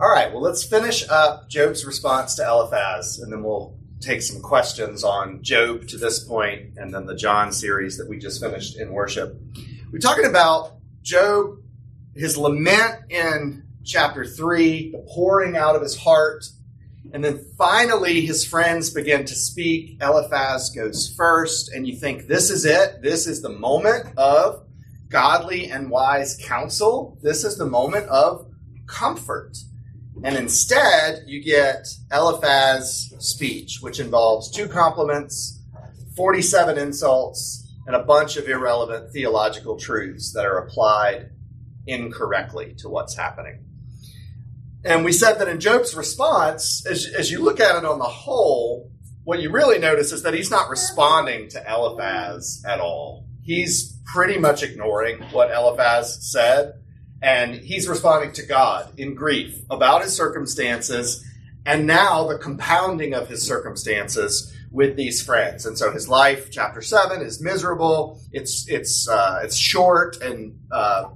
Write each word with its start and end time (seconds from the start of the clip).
All 0.00 0.08
right, 0.08 0.32
well, 0.32 0.42
let's 0.42 0.62
finish 0.62 1.04
up 1.08 1.48
Job's 1.48 1.84
response 1.84 2.36
to 2.36 2.46
Eliphaz, 2.46 3.18
and 3.18 3.32
then 3.32 3.42
we'll 3.42 3.76
take 4.00 4.22
some 4.22 4.40
questions 4.40 5.02
on 5.02 5.42
Job 5.42 5.88
to 5.88 5.96
this 5.96 6.20
point, 6.20 6.74
and 6.76 6.94
then 6.94 7.06
the 7.06 7.16
John 7.16 7.50
series 7.50 7.98
that 7.98 8.08
we 8.08 8.16
just 8.16 8.40
finished 8.40 8.78
in 8.78 8.92
worship. 8.92 9.36
We're 9.92 9.98
talking 9.98 10.26
about 10.26 10.76
Job, 11.02 11.56
his 12.14 12.38
lament 12.38 13.10
in 13.10 13.64
chapter 13.84 14.24
3, 14.24 14.92
the 14.92 15.04
pouring 15.12 15.56
out 15.56 15.74
of 15.74 15.82
his 15.82 15.96
heart, 15.98 16.44
and 17.12 17.24
then 17.24 17.44
finally 17.58 18.24
his 18.24 18.44
friends 18.44 18.90
begin 18.90 19.24
to 19.24 19.34
speak. 19.34 20.00
Eliphaz 20.00 20.70
goes 20.70 21.12
first, 21.16 21.72
and 21.72 21.88
you 21.88 21.96
think, 21.96 22.28
this 22.28 22.50
is 22.50 22.64
it. 22.64 23.02
This 23.02 23.26
is 23.26 23.42
the 23.42 23.48
moment 23.48 24.16
of 24.16 24.64
godly 25.08 25.72
and 25.72 25.90
wise 25.90 26.38
counsel. 26.40 27.18
This 27.20 27.42
is 27.42 27.58
the 27.58 27.66
moment 27.66 28.06
of 28.06 28.46
comfort. 28.86 29.56
And 30.24 30.36
instead, 30.36 31.24
you 31.26 31.42
get 31.42 31.86
Eliphaz's 32.12 33.14
speech, 33.18 33.78
which 33.80 34.00
involves 34.00 34.50
two 34.50 34.66
compliments, 34.66 35.60
47 36.16 36.76
insults, 36.76 37.72
and 37.86 37.94
a 37.94 38.02
bunch 38.02 38.36
of 38.36 38.48
irrelevant 38.48 39.12
theological 39.12 39.78
truths 39.78 40.32
that 40.32 40.44
are 40.44 40.58
applied 40.58 41.30
incorrectly 41.86 42.74
to 42.78 42.88
what's 42.88 43.16
happening. 43.16 43.64
And 44.84 45.04
we 45.04 45.12
said 45.12 45.34
that 45.34 45.48
in 45.48 45.60
Job's 45.60 45.94
response, 45.94 46.84
as, 46.86 47.06
as 47.06 47.30
you 47.30 47.42
look 47.42 47.60
at 47.60 47.76
it 47.76 47.84
on 47.84 47.98
the 47.98 48.04
whole, 48.04 48.90
what 49.24 49.40
you 49.40 49.50
really 49.50 49.78
notice 49.78 50.12
is 50.12 50.22
that 50.22 50.34
he's 50.34 50.50
not 50.50 50.68
responding 50.68 51.48
to 51.50 51.64
Eliphaz 51.66 52.62
at 52.66 52.80
all. 52.80 53.26
He's 53.42 53.98
pretty 54.04 54.38
much 54.38 54.62
ignoring 54.62 55.22
what 55.32 55.50
Eliphaz 55.50 56.30
said 56.30 56.74
and 57.22 57.54
he's 57.54 57.88
responding 57.88 58.32
to 58.32 58.46
God 58.46 58.92
in 58.98 59.14
grief 59.14 59.60
about 59.70 60.02
his 60.02 60.14
circumstances 60.14 61.24
and 61.66 61.86
now 61.86 62.26
the 62.26 62.38
compounding 62.38 63.14
of 63.14 63.28
his 63.28 63.42
circumstances 63.42 64.54
with 64.70 64.96
these 64.96 65.22
friends. 65.22 65.66
And 65.66 65.76
so 65.76 65.92
his 65.92 66.08
life, 66.08 66.50
chapter 66.50 66.80
seven, 66.80 67.20
is 67.22 67.42
miserable. 67.42 68.20
It's 68.32 68.66
it's 68.68 69.08
uh, 69.08 69.40
it's 69.42 69.56
short 69.56 70.20
and 70.22 70.58
uh, 70.70 71.10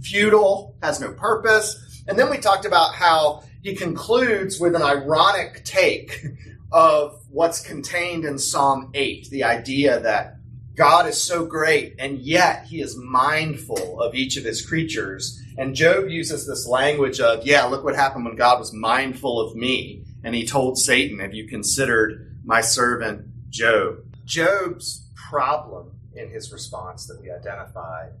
futile, 0.00 0.76
has 0.82 1.00
no 1.00 1.12
purpose. 1.12 2.02
And 2.08 2.18
then 2.18 2.30
we 2.30 2.38
talked 2.38 2.64
about 2.64 2.94
how 2.94 3.44
he 3.62 3.74
concludes 3.74 4.58
with 4.58 4.74
an 4.74 4.82
ironic 4.82 5.64
take 5.64 6.24
of 6.72 7.20
what's 7.30 7.60
contained 7.60 8.24
in 8.24 8.38
Psalm 8.38 8.90
eight, 8.94 9.28
the 9.30 9.44
idea 9.44 10.00
that 10.00 10.36
God 10.74 11.06
is 11.06 11.22
so 11.22 11.44
great, 11.44 11.96
and 11.98 12.18
yet 12.18 12.66
he 12.66 12.80
is 12.80 12.96
mindful 12.96 14.00
of 14.00 14.14
each 14.14 14.36
of 14.36 14.44
his 14.44 14.64
creatures. 14.64 15.38
And 15.58 15.74
Job 15.74 16.08
uses 16.08 16.46
this 16.46 16.66
language 16.66 17.20
of, 17.20 17.44
yeah, 17.46 17.64
look 17.64 17.84
what 17.84 17.94
happened 17.94 18.24
when 18.24 18.36
God 18.36 18.58
was 18.58 18.72
mindful 18.72 19.40
of 19.40 19.54
me. 19.54 20.04
And 20.24 20.34
he 20.34 20.46
told 20.46 20.78
Satan, 20.78 21.18
Have 21.18 21.34
you 21.34 21.46
considered 21.46 22.38
my 22.44 22.62
servant 22.62 23.26
Job? 23.50 23.98
Job's 24.24 25.10
problem 25.14 25.90
in 26.14 26.30
his 26.30 26.52
response 26.52 27.06
that 27.06 27.20
we 27.20 27.30
identified 27.30 28.12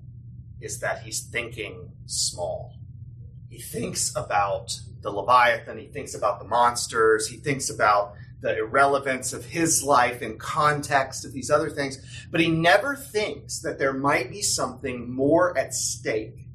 is 0.60 0.80
that 0.80 1.02
he's 1.02 1.20
thinking 1.20 1.90
small. 2.06 2.74
He 3.48 3.60
thinks 3.60 4.14
about 4.16 4.76
the 5.02 5.10
Leviathan, 5.10 5.78
he 5.78 5.86
thinks 5.86 6.14
about 6.14 6.38
the 6.38 6.46
monsters, 6.46 7.28
he 7.28 7.36
thinks 7.36 7.70
about 7.70 8.14
the 8.42 8.58
irrelevance 8.58 9.32
of 9.32 9.44
his 9.44 9.82
life 9.82 10.20
in 10.20 10.36
context 10.36 11.24
of 11.24 11.32
these 11.32 11.50
other 11.50 11.70
things, 11.70 12.26
but 12.30 12.40
he 12.40 12.48
never 12.48 12.96
thinks 12.96 13.60
that 13.60 13.78
there 13.78 13.92
might 13.92 14.30
be 14.30 14.42
something 14.42 15.10
more 15.10 15.56
at 15.56 15.72
stake 15.72 16.48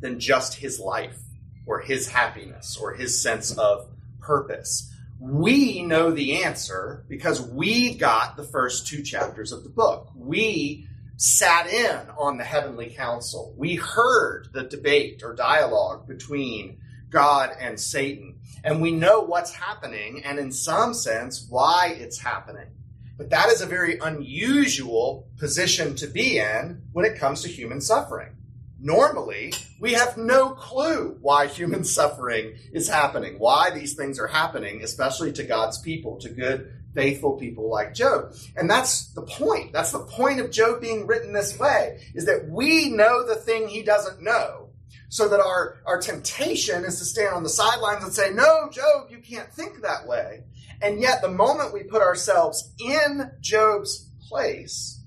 than 0.00 0.18
just 0.18 0.54
his 0.54 0.80
life 0.80 1.18
or 1.66 1.80
his 1.80 2.08
happiness 2.08 2.76
or 2.76 2.94
his 2.94 3.22
sense 3.22 3.56
of 3.56 3.88
purpose. 4.18 4.92
We 5.20 5.82
know 5.82 6.10
the 6.10 6.42
answer 6.42 7.04
because 7.08 7.40
we 7.40 7.94
got 7.94 8.36
the 8.36 8.42
first 8.42 8.88
two 8.88 9.02
chapters 9.02 9.52
of 9.52 9.62
the 9.62 9.68
book. 9.70 10.10
We 10.16 10.88
sat 11.16 11.68
in 11.68 12.08
on 12.18 12.38
the 12.38 12.44
heavenly 12.44 12.90
council. 12.90 13.54
We 13.56 13.76
heard 13.76 14.48
the 14.52 14.64
debate 14.64 15.22
or 15.22 15.34
dialogue 15.34 16.08
between 16.08 16.78
God 17.10 17.50
and 17.58 17.78
Satan. 17.78 18.40
And 18.64 18.80
we 18.80 18.92
know 18.92 19.20
what's 19.20 19.52
happening 19.52 20.22
and, 20.24 20.38
in 20.38 20.52
some 20.52 20.94
sense, 20.94 21.46
why 21.48 21.96
it's 21.98 22.18
happening. 22.18 22.68
But 23.16 23.30
that 23.30 23.48
is 23.50 23.60
a 23.60 23.66
very 23.66 23.98
unusual 23.98 25.28
position 25.38 25.94
to 25.96 26.06
be 26.06 26.38
in 26.38 26.82
when 26.92 27.04
it 27.04 27.18
comes 27.18 27.42
to 27.42 27.48
human 27.48 27.80
suffering. 27.80 28.36
Normally, 28.78 29.52
we 29.78 29.92
have 29.92 30.16
no 30.16 30.50
clue 30.50 31.18
why 31.20 31.46
human 31.46 31.84
suffering 31.98 32.56
is 32.72 32.88
happening, 32.88 33.38
why 33.38 33.70
these 33.70 33.94
things 33.94 34.18
are 34.18 34.26
happening, 34.26 34.82
especially 34.82 35.32
to 35.32 35.44
God's 35.44 35.78
people, 35.78 36.18
to 36.20 36.30
good, 36.30 36.72
faithful 36.94 37.36
people 37.36 37.68
like 37.68 37.94
Job. 37.94 38.34
And 38.56 38.70
that's 38.70 39.12
the 39.12 39.22
point. 39.22 39.72
That's 39.72 39.92
the 39.92 40.00
point 40.00 40.40
of 40.40 40.50
Job 40.50 40.80
being 40.80 41.06
written 41.06 41.32
this 41.32 41.58
way, 41.58 42.00
is 42.14 42.24
that 42.24 42.48
we 42.48 42.90
know 42.90 43.26
the 43.26 43.34
thing 43.34 43.68
he 43.68 43.82
doesn't 43.82 44.22
know 44.22 44.59
so 45.08 45.28
that 45.28 45.40
our, 45.40 45.78
our 45.86 46.00
temptation 46.00 46.84
is 46.84 46.98
to 46.98 47.04
stand 47.04 47.34
on 47.34 47.42
the 47.42 47.48
sidelines 47.48 48.04
and 48.04 48.12
say, 48.12 48.30
No, 48.30 48.68
Job, 48.70 49.10
you 49.10 49.18
can't 49.18 49.52
think 49.52 49.82
that 49.82 50.06
way. 50.06 50.44
And 50.82 51.00
yet, 51.00 51.20
the 51.20 51.28
moment 51.28 51.74
we 51.74 51.82
put 51.82 52.00
ourselves 52.00 52.72
in 52.78 53.30
Job's 53.40 54.08
place, 54.28 55.02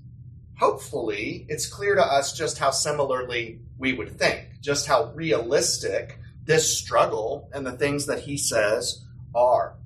hopefully 0.58 1.46
it's 1.48 1.66
clear 1.66 1.96
to 1.96 2.02
us 2.02 2.36
just 2.36 2.58
how 2.58 2.70
similarly 2.70 3.60
we 3.78 3.92
would 3.92 4.18
think, 4.18 4.60
just 4.60 4.86
how 4.86 5.12
realistic 5.14 6.18
this 6.44 6.78
struggle 6.78 7.48
and 7.52 7.66
the 7.66 7.72
things 7.72 8.06
that 8.06 8.20
he 8.20 8.36
says 8.36 9.04
are. 9.34 9.76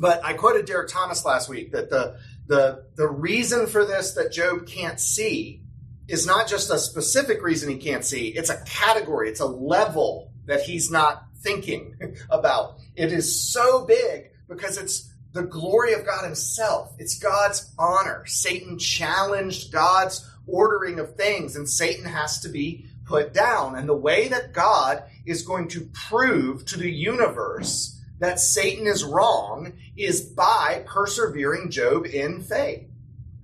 But 0.00 0.24
I 0.24 0.32
quoted 0.34 0.66
Derek 0.66 0.88
Thomas 0.88 1.24
last 1.24 1.48
week 1.48 1.72
that 1.72 1.90
the, 1.90 2.18
the, 2.46 2.84
the 2.94 3.08
reason 3.08 3.66
for 3.66 3.84
this 3.84 4.12
that 4.12 4.32
Job 4.32 4.66
can't 4.66 5.00
see 5.00 5.62
is 6.08 6.26
not 6.26 6.48
just 6.48 6.70
a 6.70 6.78
specific 6.78 7.42
reason 7.42 7.70
he 7.70 7.76
can't 7.76 8.04
see, 8.04 8.28
it's 8.28 8.50
a 8.50 8.62
category, 8.64 9.28
it's 9.28 9.40
a 9.40 9.46
level 9.46 10.32
that 10.46 10.62
he's 10.62 10.90
not 10.90 11.24
thinking 11.42 11.94
about. 12.30 12.78
It 12.96 13.12
is 13.12 13.52
so 13.52 13.84
big 13.84 14.30
because 14.48 14.78
it's 14.78 15.12
the 15.32 15.42
glory 15.42 15.92
of 15.92 16.06
God 16.06 16.24
himself. 16.24 16.94
It's 16.98 17.18
God's 17.18 17.72
honor. 17.78 18.24
Satan 18.26 18.78
challenged 18.78 19.72
God's 19.72 20.28
ordering 20.46 20.98
of 20.98 21.14
things, 21.14 21.54
and 21.54 21.68
Satan 21.68 22.06
has 22.06 22.40
to 22.40 22.48
be 22.48 22.86
put 23.04 23.34
down. 23.34 23.76
And 23.76 23.88
the 23.88 23.94
way 23.94 24.28
that 24.28 24.52
God 24.52 25.04
is 25.26 25.42
going 25.42 25.68
to 25.68 25.88
prove 25.92 26.64
to 26.66 26.78
the 26.78 26.90
universe 26.90 28.00
that 28.18 28.40
Satan 28.40 28.86
is 28.86 29.04
wrong 29.04 29.74
is 29.96 30.22
by 30.22 30.82
persevering 30.86 31.70
Job 31.70 32.06
in 32.06 32.42
faith. 32.42 32.87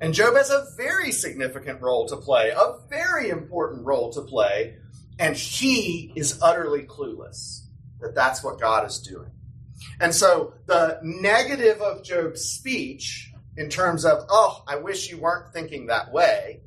And 0.00 0.12
Job 0.12 0.34
has 0.34 0.50
a 0.50 0.66
very 0.76 1.12
significant 1.12 1.80
role 1.80 2.06
to 2.08 2.16
play, 2.16 2.50
a 2.50 2.78
very 2.88 3.30
important 3.30 3.86
role 3.86 4.12
to 4.12 4.22
play, 4.22 4.76
and 5.18 5.36
he 5.36 6.12
is 6.16 6.38
utterly 6.42 6.82
clueless 6.82 7.60
that 8.00 8.14
that's 8.14 8.42
what 8.42 8.60
God 8.60 8.86
is 8.86 8.98
doing. 8.98 9.30
And 10.00 10.14
so 10.14 10.54
the 10.66 10.98
negative 11.02 11.80
of 11.80 12.02
Job's 12.04 12.42
speech, 12.42 13.32
in 13.56 13.68
terms 13.68 14.04
of, 14.04 14.24
oh, 14.28 14.62
I 14.66 14.76
wish 14.76 15.10
you 15.10 15.18
weren't 15.18 15.52
thinking 15.52 15.86
that 15.86 16.12
way, 16.12 16.62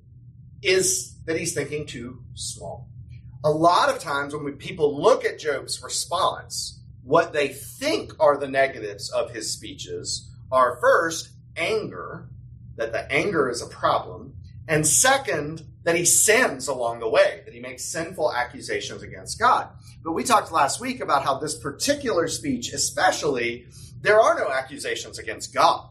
is 0.62 1.18
that 1.26 1.38
he's 1.38 1.54
thinking 1.54 1.86
too 1.86 2.24
small. 2.34 2.90
A 3.44 3.52
lot 3.52 3.90
of 3.90 4.00
times 4.00 4.34
when 4.34 4.44
we, 4.44 4.52
people 4.54 5.02
look 5.02 5.26
at 5.26 5.40
Job's 5.40 5.84
response, 5.84 6.82
what 7.04 7.34
they 7.34 7.50
think 7.50 8.14
are 8.20 8.38
the 8.38 8.48
negatives 8.48 9.10
of 9.12 9.32
his 9.32 9.52
speeches 9.52 10.32
are 10.52 10.80
first 10.82 11.30
anger 11.56 12.30
that 12.78 12.92
the 12.92 13.12
anger 13.12 13.50
is 13.50 13.62
a 13.62 13.68
problem, 13.68 14.34
and 14.68 14.86
second, 14.86 15.64
that 15.84 15.96
he 15.96 16.06
sins 16.06 16.68
along 16.68 17.00
the 17.00 17.10
way, 17.10 17.42
that 17.46 17.54
he 17.54 17.60
makes 17.60 17.86
sinful 17.86 18.34
accusations 18.34 19.02
against 19.02 19.40
God. 19.40 19.70
But 20.04 20.12
we 20.14 20.24
talked 20.24 20.52
last 20.52 20.80
week 20.80 21.00
about 21.00 21.24
how 21.24 21.40
this 21.40 21.56
particular 21.56 22.28
speech, 22.28 22.74
especially, 22.74 23.68
there 24.02 24.20
are 24.20 24.38
no 24.38 24.50
accusations 24.52 25.20
against 25.20 25.54
God. 25.54 25.90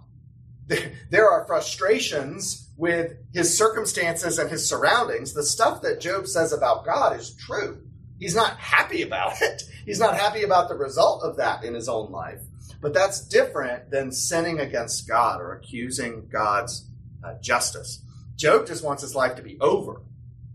There 1.11 1.31
are 1.31 1.47
frustrations 1.47 2.69
with 2.77 3.13
his 3.33 3.57
circumstances 3.57 4.39
and 4.39 4.51
his 4.51 4.69
surroundings. 4.69 5.33
The 5.33 5.45
stuff 5.45 5.83
that 5.83 6.01
Job 6.01 6.27
says 6.27 6.53
about 6.53 6.85
God 6.85 7.19
is 7.19 7.35
true. 7.37 7.86
He's 8.19 8.35
not 8.35 8.57
happy 8.59 9.03
about 9.03 9.35
it. 9.41 9.63
He's 9.85 10.01
not 10.01 10.17
happy 10.17 10.43
about 10.43 10.69
the 10.69 10.77
result 10.77 11.23
of 11.23 11.37
that 11.37 11.65
in 11.65 11.75
his 11.75 11.89
own 11.89 12.11
life. 12.11 12.41
But 12.81 12.95
that's 12.95 13.27
different 13.27 13.91
than 13.91 14.13
sinning 14.13 14.61
against 14.61 15.09
God 15.09 15.41
or 15.41 15.55
accusing 15.55 16.29
God's 16.29 16.89
uh, 17.25 17.35
justice. 17.41 18.03
Job 18.37 18.67
just 18.67 18.85
wants 18.85 19.03
his 19.03 19.15
life 19.15 19.37
to 19.37 19.43
be 19.43 19.59
over. 19.61 20.03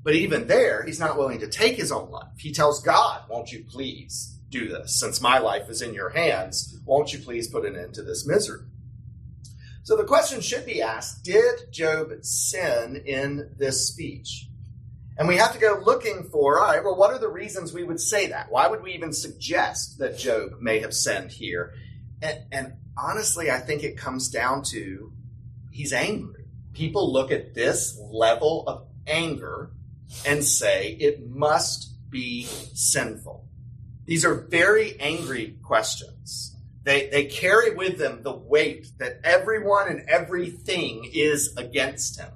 But 0.03 0.15
even 0.15 0.47
there, 0.47 0.83
he's 0.83 0.99
not 0.99 1.17
willing 1.17 1.39
to 1.39 1.47
take 1.47 1.75
his 1.75 1.91
own 1.91 2.09
life. 2.09 2.29
He 2.37 2.51
tells 2.51 2.81
God, 2.81 3.23
Won't 3.29 3.51
you 3.51 3.63
please 3.69 4.39
do 4.49 4.67
this? 4.67 4.99
Since 4.99 5.21
my 5.21 5.39
life 5.39 5.69
is 5.69 5.81
in 5.81 5.93
your 5.93 6.09
hands, 6.09 6.79
won't 6.85 7.13
you 7.13 7.19
please 7.19 7.47
put 7.47 7.65
an 7.65 7.75
end 7.75 7.93
to 7.95 8.03
this 8.03 8.27
misery? 8.27 8.61
So 9.83 9.97
the 9.97 10.03
question 10.03 10.41
should 10.41 10.65
be 10.65 10.81
asked 10.81 11.23
Did 11.23 11.71
Job 11.71 12.11
sin 12.21 13.03
in 13.05 13.51
this 13.57 13.87
speech? 13.87 14.47
And 15.17 15.27
we 15.27 15.37
have 15.37 15.53
to 15.53 15.59
go 15.59 15.81
looking 15.85 16.23
for, 16.31 16.59
all 16.59 16.67
right, 16.67 16.83
well, 16.83 16.95
what 16.95 17.11
are 17.11 17.19
the 17.19 17.29
reasons 17.29 17.73
we 17.73 17.83
would 17.83 17.99
say 17.99 18.27
that? 18.27 18.51
Why 18.51 18.67
would 18.67 18.81
we 18.81 18.93
even 18.93 19.13
suggest 19.13 19.99
that 19.99 20.17
Job 20.17 20.61
may 20.61 20.79
have 20.79 20.93
sinned 20.93 21.31
here? 21.31 21.73
And, 22.21 22.39
and 22.51 22.73
honestly, 22.97 23.51
I 23.51 23.59
think 23.59 23.83
it 23.83 23.97
comes 23.97 24.29
down 24.29 24.63
to 24.71 25.11
he's 25.69 25.93
angry. 25.93 26.45
People 26.73 27.11
look 27.11 27.31
at 27.31 27.53
this 27.53 27.99
level 27.99 28.63
of 28.67 28.87
anger 29.05 29.71
and 30.25 30.43
say 30.43 30.91
it 30.99 31.27
must 31.27 31.89
be 32.09 32.43
sinful. 32.73 33.47
These 34.05 34.25
are 34.25 34.47
very 34.49 34.99
angry 34.99 35.57
questions. 35.63 36.55
They, 36.83 37.09
they 37.09 37.25
carry 37.25 37.75
with 37.75 37.97
them 37.97 38.23
the 38.23 38.35
weight 38.35 38.87
that 38.97 39.19
everyone 39.23 39.87
and 39.87 40.09
everything 40.09 41.09
is 41.13 41.55
against 41.55 42.19
him. 42.19 42.31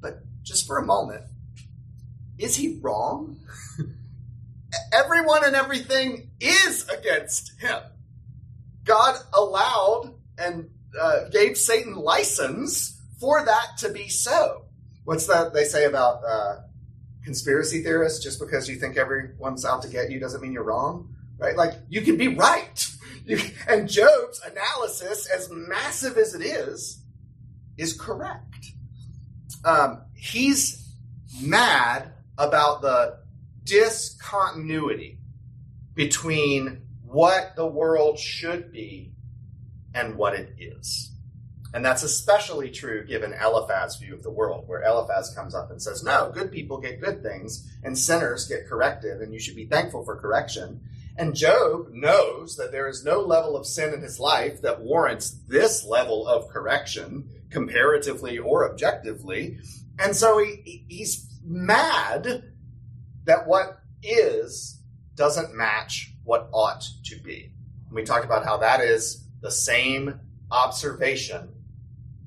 But 0.00 0.22
just 0.42 0.66
for 0.66 0.78
a 0.78 0.86
moment, 0.86 1.24
is 2.40 2.56
he 2.56 2.78
wrong? 2.80 3.38
Everyone 4.92 5.44
and 5.44 5.56
everything 5.56 6.30
is 6.40 6.88
against 6.88 7.60
him. 7.60 7.80
God 8.84 9.16
allowed 9.32 10.14
and 10.38 10.70
uh, 10.98 11.28
gave 11.28 11.56
Satan 11.58 11.94
license 11.94 13.00
for 13.18 13.44
that 13.44 13.78
to 13.78 13.90
be 13.90 14.08
so. 14.08 14.64
What's 15.04 15.26
that 15.26 15.52
they 15.52 15.64
say 15.64 15.84
about 15.84 16.22
uh, 16.24 16.60
conspiracy 17.24 17.82
theorists? 17.82 18.22
Just 18.22 18.38
because 18.38 18.68
you 18.68 18.76
think 18.76 18.96
everyone's 18.96 19.64
out 19.64 19.82
to 19.82 19.88
get 19.88 20.10
you 20.10 20.20
doesn't 20.20 20.40
mean 20.40 20.52
you're 20.52 20.64
wrong, 20.64 21.14
right? 21.38 21.56
Like 21.56 21.74
you 21.88 22.02
can 22.02 22.16
be 22.16 22.28
right. 22.28 22.86
You, 23.26 23.38
and 23.68 23.88
Job's 23.88 24.40
analysis, 24.40 25.28
as 25.28 25.50
massive 25.52 26.16
as 26.16 26.34
it 26.34 26.42
is, 26.42 27.00
is 27.76 27.92
correct. 27.92 28.72
Um, 29.64 30.02
he's 30.14 30.88
mad 31.40 32.12
about 32.40 32.80
the 32.82 33.18
discontinuity 33.64 35.18
between 35.94 36.82
what 37.04 37.54
the 37.54 37.66
world 37.66 38.18
should 38.18 38.72
be 38.72 39.12
and 39.94 40.16
what 40.16 40.34
it 40.34 40.54
is. 40.58 41.12
And 41.72 41.84
that's 41.84 42.02
especially 42.02 42.70
true 42.70 43.04
given 43.06 43.32
Eliphaz's 43.32 44.00
view 44.00 44.14
of 44.14 44.22
the 44.22 44.30
world, 44.30 44.66
where 44.66 44.82
Eliphaz 44.82 45.32
comes 45.36 45.54
up 45.54 45.70
and 45.70 45.80
says, 45.80 46.02
No, 46.02 46.32
good 46.34 46.50
people 46.50 46.80
get 46.80 47.00
good 47.00 47.22
things, 47.22 47.70
and 47.84 47.96
sinners 47.96 48.48
get 48.48 48.66
corrected, 48.66 49.20
and 49.20 49.32
you 49.32 49.38
should 49.38 49.54
be 49.54 49.66
thankful 49.66 50.04
for 50.04 50.16
correction. 50.16 50.80
And 51.16 51.34
Job 51.34 51.90
knows 51.92 52.56
that 52.56 52.72
there 52.72 52.88
is 52.88 53.04
no 53.04 53.20
level 53.20 53.56
of 53.56 53.66
sin 53.66 53.92
in 53.92 54.00
his 54.00 54.18
life 54.18 54.62
that 54.62 54.80
warrants 54.80 55.30
this 55.48 55.84
level 55.84 56.26
of 56.26 56.48
correction, 56.48 57.28
comparatively 57.50 58.38
or 58.38 58.68
objectively. 58.70 59.58
And 59.98 60.16
so 60.16 60.38
he, 60.38 60.84
he's 60.88 61.29
mad 61.50 62.44
that 63.24 63.46
what 63.46 63.80
is 64.02 64.80
doesn't 65.16 65.54
match 65.54 66.14
what 66.22 66.48
ought 66.52 66.84
to 67.04 67.18
be. 67.20 67.52
And 67.86 67.94
we 67.94 68.04
talked 68.04 68.24
about 68.24 68.44
how 68.44 68.58
that 68.58 68.80
is 68.80 69.26
the 69.40 69.50
same 69.50 70.20
observation 70.50 71.52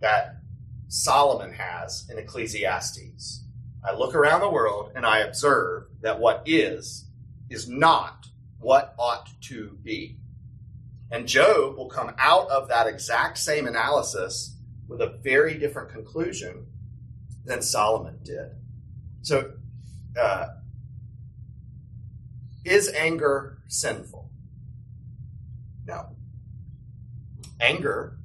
that 0.01 0.41
Solomon 0.89 1.53
has 1.53 2.05
in 2.09 2.17
Ecclesiastes. 2.17 3.45
I 3.83 3.95
look 3.95 4.13
around 4.13 4.41
the 4.41 4.49
world 4.49 4.91
and 4.93 5.05
I 5.05 5.19
observe 5.19 5.85
that 6.01 6.19
what 6.19 6.43
is 6.45 7.05
is 7.49 7.69
not 7.69 8.27
what 8.59 8.93
ought 8.99 9.29
to 9.43 9.77
be. 9.83 10.17
And 11.11 11.27
Job 11.27 11.77
will 11.77 11.89
come 11.89 12.13
out 12.17 12.49
of 12.49 12.67
that 12.67 12.87
exact 12.87 13.37
same 13.37 13.67
analysis 13.67 14.57
with 14.87 15.01
a 15.01 15.17
very 15.23 15.57
different 15.57 15.91
conclusion 15.91 16.65
than 17.45 17.61
Solomon 17.61 18.19
did. 18.23 18.51
So, 19.23 19.53
uh, 20.19 20.47
is 22.65 22.89
anger 22.89 23.59
sinful? 23.67 24.29
No. 25.85 26.09
Anger, 27.59 28.17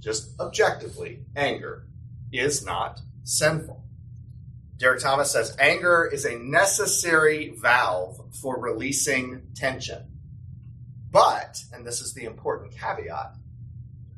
just 0.00 0.38
objectively, 0.38 1.24
anger 1.34 1.86
is 2.30 2.64
not 2.64 3.00
sinful. 3.22 3.82
Derek 4.76 5.00
Thomas 5.00 5.30
says 5.30 5.56
anger 5.58 6.10
is 6.12 6.26
a 6.26 6.38
necessary 6.38 7.54
valve 7.56 8.20
for 8.42 8.60
releasing 8.60 9.46
tension. 9.54 10.02
But, 11.10 11.62
and 11.72 11.86
this 11.86 12.02
is 12.02 12.12
the 12.12 12.24
important 12.24 12.76
caveat, 12.76 13.34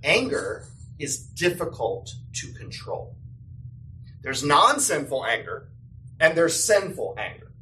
anger 0.02 0.64
is 0.98 1.18
difficult 1.18 2.10
to 2.34 2.52
control. 2.54 3.16
There's 4.22 4.42
non 4.42 4.80
sinful 4.80 5.24
anger 5.24 5.68
and 6.20 6.36
there's 6.36 6.64
sinful 6.64 7.16
anger. 7.18 7.52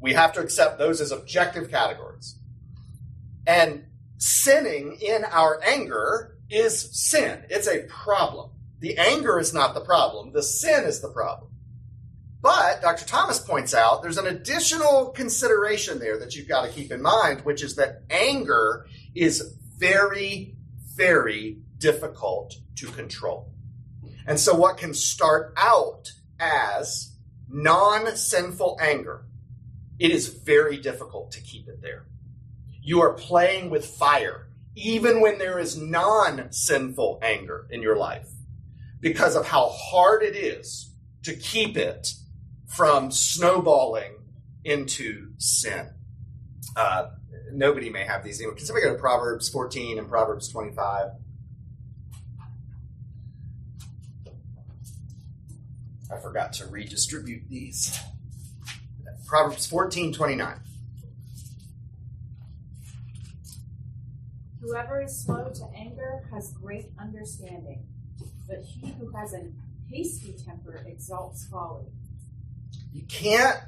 We 0.00 0.14
have 0.14 0.32
to 0.34 0.40
accept 0.40 0.78
those 0.78 1.00
as 1.00 1.12
objective 1.12 1.70
categories. 1.70 2.38
And 3.46 3.84
sinning 4.18 4.98
in 5.00 5.24
our 5.24 5.60
anger 5.64 6.36
is 6.48 6.90
sin. 6.92 7.44
It's 7.48 7.68
a 7.68 7.84
problem. 7.86 8.50
The 8.80 8.96
anger 8.96 9.38
is 9.38 9.52
not 9.52 9.74
the 9.74 9.80
problem, 9.80 10.32
the 10.32 10.42
sin 10.42 10.84
is 10.84 11.00
the 11.00 11.10
problem. 11.10 11.50
But 12.42 12.80
Dr. 12.80 13.04
Thomas 13.04 13.38
points 13.38 13.74
out 13.74 14.02
there's 14.02 14.16
an 14.16 14.26
additional 14.26 15.10
consideration 15.10 15.98
there 15.98 16.18
that 16.18 16.34
you've 16.34 16.48
got 16.48 16.62
to 16.62 16.72
keep 16.72 16.90
in 16.90 17.02
mind, 17.02 17.42
which 17.42 17.62
is 17.62 17.76
that 17.76 18.02
anger 18.08 18.86
is 19.14 19.58
very, 19.76 20.54
very 20.94 21.58
difficult 21.76 22.54
to 22.76 22.86
control. 22.86 23.52
And 24.26 24.40
so, 24.40 24.54
what 24.54 24.78
can 24.78 24.94
start 24.94 25.52
out 25.56 26.10
as 26.38 27.14
non 27.50 28.16
sinful 28.16 28.78
anger, 28.80 29.24
it 29.98 30.10
is 30.10 30.28
very 30.28 30.78
difficult 30.78 31.32
to 31.32 31.40
keep 31.40 31.68
it 31.68 31.82
there. 31.82 32.06
You 32.82 33.02
are 33.02 33.12
playing 33.12 33.70
with 33.70 33.84
fire, 33.84 34.48
even 34.74 35.20
when 35.20 35.38
there 35.38 35.58
is 35.58 35.76
non 35.76 36.52
sinful 36.52 37.18
anger 37.22 37.66
in 37.70 37.82
your 37.82 37.96
life, 37.96 38.28
because 39.00 39.36
of 39.36 39.46
how 39.46 39.68
hard 39.68 40.22
it 40.22 40.36
is 40.36 40.94
to 41.24 41.34
keep 41.34 41.76
it 41.76 42.14
from 42.66 43.10
snowballing 43.10 44.14
into 44.64 45.32
sin. 45.38 45.90
Uh, 46.76 47.10
nobody 47.52 47.90
may 47.90 48.04
have 48.04 48.22
these. 48.22 48.38
Can 48.38 48.58
somebody 48.58 48.86
go 48.86 48.94
to 48.94 48.98
Proverbs 48.98 49.48
14 49.48 49.98
and 49.98 50.08
Proverbs 50.08 50.48
25? 50.48 51.08
I 56.12 56.18
forgot 56.18 56.52
to 56.54 56.66
redistribute 56.66 57.48
these. 57.48 57.98
Proverbs 59.26 59.66
14 59.66 60.12
29. 60.12 60.60
Whoever 64.60 65.02
is 65.02 65.24
slow 65.24 65.50
to 65.54 65.64
anger 65.76 66.22
has 66.32 66.52
great 66.52 66.86
understanding, 66.98 67.84
but 68.48 68.62
he 68.62 68.90
who 68.92 69.10
has 69.10 69.32
a 69.34 69.46
hasty 69.88 70.36
temper 70.44 70.84
exalts 70.86 71.46
folly. 71.46 71.86
You 72.92 73.02
can't 73.08 73.58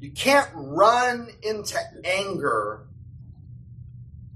you 0.00 0.10
can't 0.12 0.48
run 0.54 1.28
into 1.42 1.78
anger. 2.04 2.86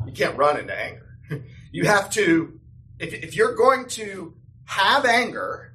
You 0.06 0.12
can't 0.12 0.36
run 0.36 0.58
into 0.58 0.78
anger. 0.78 1.08
You 1.74 1.86
have 1.86 2.10
to 2.10 2.60
if, 2.98 3.14
if 3.14 3.34
you're 3.34 3.54
going 3.54 3.86
to 3.88 4.34
have 4.66 5.06
anger, 5.06 5.72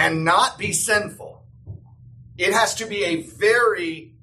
and 0.00 0.24
not 0.24 0.56
be 0.56 0.72
sinful. 0.72 1.44
It 2.38 2.54
has 2.54 2.76
to 2.76 2.86
be 2.86 3.04
a 3.04 3.22
very 3.22 4.14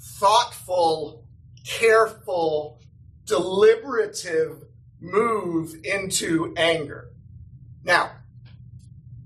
thoughtful, 0.00 1.26
careful, 1.66 2.80
deliberative 3.26 4.64
move 4.98 5.74
into 5.84 6.54
anger. 6.56 7.10
Now, 7.84 8.12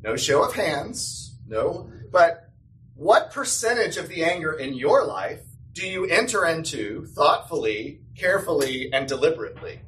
no 0.03 0.17
show 0.17 0.43
of 0.43 0.55
hands, 0.55 1.37
no, 1.47 1.89
but 2.11 2.51
what 2.97 3.31
percentage 3.31 3.97
of 3.97 4.09
the 4.09 4.25
anger 4.25 4.53
in 4.55 4.75
your 4.75 5.07
life 5.07 5.43
do 5.73 5.87
you 5.87 6.07
enter 6.07 6.45
into 6.45 7.07
thoughtfully, 7.07 8.01
carefully, 8.17 8.93
and 8.93 9.07
deliberately? 9.07 9.79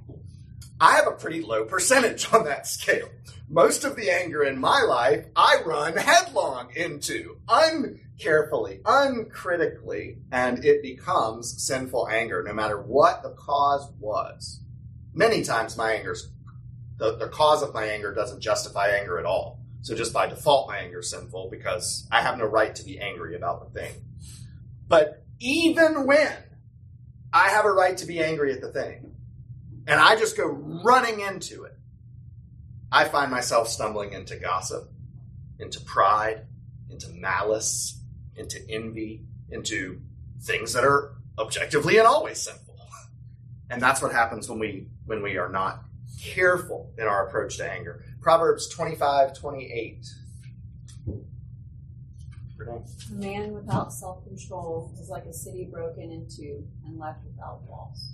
I 0.80 0.92
have 0.92 1.08
a 1.08 1.12
pretty 1.12 1.42
low 1.42 1.64
percentage 1.64 2.32
on 2.32 2.44
that 2.44 2.68
scale. 2.68 3.08
Most 3.54 3.84
of 3.84 3.94
the 3.94 4.10
anger 4.10 4.42
in 4.42 4.58
my 4.58 4.82
life, 4.82 5.26
I 5.36 5.58
run 5.64 5.96
headlong 5.96 6.72
into 6.74 7.36
uncarefully, 7.48 8.80
uncritically, 8.84 10.18
and 10.32 10.64
it 10.64 10.82
becomes 10.82 11.64
sinful 11.64 12.08
anger, 12.08 12.42
no 12.42 12.52
matter 12.52 12.82
what 12.82 13.22
the 13.22 13.30
cause 13.30 13.92
was. 14.00 14.60
Many 15.12 15.44
times 15.44 15.76
my 15.76 15.92
anger's, 15.92 16.32
the, 16.96 17.16
the 17.16 17.28
cause 17.28 17.62
of 17.62 17.72
my 17.72 17.84
anger 17.84 18.12
doesn't 18.12 18.40
justify 18.40 18.88
anger 18.88 19.20
at 19.20 19.24
all. 19.24 19.60
So 19.82 19.94
just 19.94 20.12
by 20.12 20.26
default, 20.26 20.66
my 20.66 20.78
anger 20.78 20.98
is 20.98 21.10
sinful 21.10 21.48
because 21.48 22.08
I 22.10 22.22
have 22.22 22.36
no 22.36 22.46
right 22.46 22.74
to 22.74 22.84
be 22.84 22.98
angry 22.98 23.36
about 23.36 23.72
the 23.72 23.80
thing. 23.80 23.94
But 24.88 25.24
even 25.38 26.08
when 26.08 26.34
I 27.32 27.50
have 27.50 27.66
a 27.66 27.72
right 27.72 27.96
to 27.98 28.06
be 28.06 28.20
angry 28.20 28.52
at 28.52 28.60
the 28.60 28.72
thing, 28.72 29.14
and 29.86 30.00
I 30.00 30.16
just 30.16 30.36
go 30.36 30.46
running 30.48 31.20
into 31.20 31.62
it, 31.62 31.73
I 32.94 33.06
find 33.06 33.28
myself 33.28 33.68
stumbling 33.68 34.12
into 34.12 34.36
gossip, 34.36 34.88
into 35.58 35.80
pride, 35.80 36.46
into 36.88 37.08
malice, 37.08 38.00
into 38.36 38.60
envy, 38.70 39.24
into 39.50 40.00
things 40.42 40.72
that 40.74 40.84
are 40.84 41.16
objectively 41.36 41.98
and 41.98 42.06
always 42.06 42.40
sinful. 42.40 42.76
And 43.68 43.82
that's 43.82 44.00
what 44.00 44.12
happens 44.12 44.48
when 44.48 44.60
we 44.60 44.86
when 45.06 45.22
we 45.22 45.38
are 45.38 45.48
not 45.48 45.82
careful 46.22 46.92
in 46.96 47.08
our 47.08 47.26
approach 47.26 47.56
to 47.56 47.68
anger. 47.68 48.04
Proverbs 48.22 48.68
25, 48.68 49.34
28. 49.34 50.06
A 52.60 53.12
man 53.12 53.54
without 53.54 53.92
self 53.92 54.24
control 54.24 54.94
is 55.00 55.08
like 55.08 55.24
a 55.24 55.32
city 55.32 55.68
broken 55.68 56.12
into 56.12 56.64
and 56.86 56.96
left 57.00 57.24
without 57.24 57.62
walls. 57.64 58.12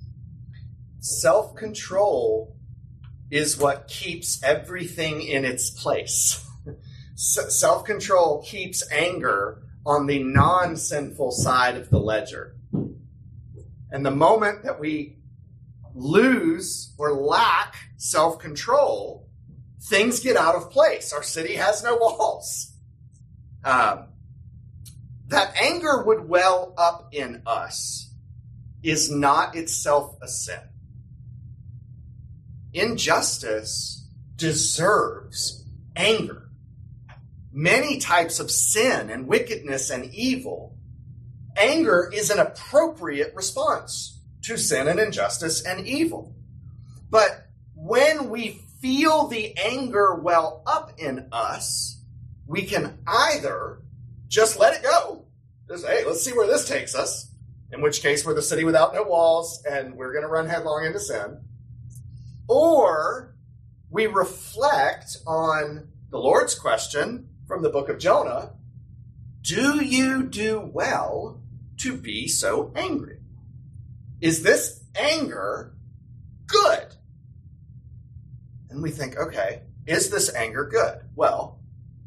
Self 1.00 1.54
control 1.54 2.56
is 3.30 3.56
what 3.56 3.88
keeps 3.88 4.42
everything 4.42 5.22
in 5.22 5.44
its 5.44 5.70
place. 5.70 6.44
Self 7.14 7.84
control 7.84 8.42
keeps 8.42 8.82
anger 8.90 9.62
on 9.84 10.06
the 10.06 10.22
non 10.22 10.76
sinful 10.76 11.32
side 11.32 11.76
of 11.76 11.90
the 11.90 11.98
ledger. 11.98 12.56
And 13.90 14.06
the 14.06 14.10
moment 14.10 14.64
that 14.64 14.80
we 14.80 15.18
lose 15.94 16.94
or 16.98 17.12
lack 17.12 17.76
self 17.96 18.38
control, 18.38 19.28
things 19.82 20.20
get 20.20 20.36
out 20.36 20.54
of 20.54 20.70
place. 20.70 21.12
Our 21.12 21.22
city 21.22 21.54
has 21.54 21.82
no 21.82 21.96
walls. 21.96 22.72
Um, 23.64 24.06
that 25.28 25.54
anger 25.60 26.02
would 26.04 26.28
well 26.28 26.74
up 26.76 27.08
in 27.12 27.42
us 27.46 28.12
is 28.82 29.10
not 29.10 29.54
itself 29.56 30.16
a 30.22 30.28
sin. 30.28 30.69
Injustice 32.72 34.06
deserves 34.36 35.64
anger. 35.96 36.48
Many 37.52 37.98
types 37.98 38.38
of 38.38 38.50
sin 38.50 39.10
and 39.10 39.26
wickedness 39.26 39.90
and 39.90 40.14
evil, 40.14 40.76
anger 41.56 42.10
is 42.12 42.30
an 42.30 42.38
appropriate 42.38 43.34
response 43.34 44.20
to 44.42 44.56
sin 44.56 44.88
and 44.88 45.00
injustice 45.00 45.62
and 45.62 45.86
evil. 45.86 46.34
But 47.10 47.48
when 47.74 48.30
we 48.30 48.60
feel 48.80 49.26
the 49.26 49.56
anger 49.58 50.14
well 50.14 50.62
up 50.66 50.92
in 50.98 51.28
us, 51.32 52.00
we 52.46 52.62
can 52.62 52.98
either 53.06 53.82
just 54.28 54.58
let 54.58 54.74
it 54.74 54.82
go. 54.82 55.26
Just, 55.68 55.86
hey, 55.86 56.04
let's 56.04 56.24
see 56.24 56.32
where 56.32 56.46
this 56.46 56.68
takes 56.68 56.94
us. 56.94 57.30
In 57.72 57.82
which 57.82 58.02
case, 58.02 58.24
we're 58.24 58.34
the 58.34 58.42
city 58.42 58.64
without 58.64 58.94
no 58.94 59.02
walls 59.02 59.62
and 59.68 59.94
we're 59.94 60.12
going 60.12 60.24
to 60.24 60.28
run 60.28 60.48
headlong 60.48 60.84
into 60.84 61.00
sin. 61.00 61.40
Or 62.50 63.36
we 63.90 64.08
reflect 64.08 65.18
on 65.24 65.86
the 66.10 66.18
Lord's 66.18 66.56
question 66.56 67.28
from 67.46 67.62
the 67.62 67.70
book 67.70 67.88
of 67.88 68.00
Jonah 68.00 68.54
Do 69.40 69.84
you 69.84 70.24
do 70.24 70.58
well 70.58 71.40
to 71.76 71.96
be 71.96 72.26
so 72.26 72.72
angry? 72.74 73.20
Is 74.20 74.42
this 74.42 74.82
anger 74.96 75.76
good? 76.48 76.96
And 78.68 78.82
we 78.82 78.90
think, 78.90 79.16
okay, 79.16 79.62
is 79.86 80.10
this 80.10 80.34
anger 80.34 80.64
good? 80.64 81.02
Well, 81.14 81.60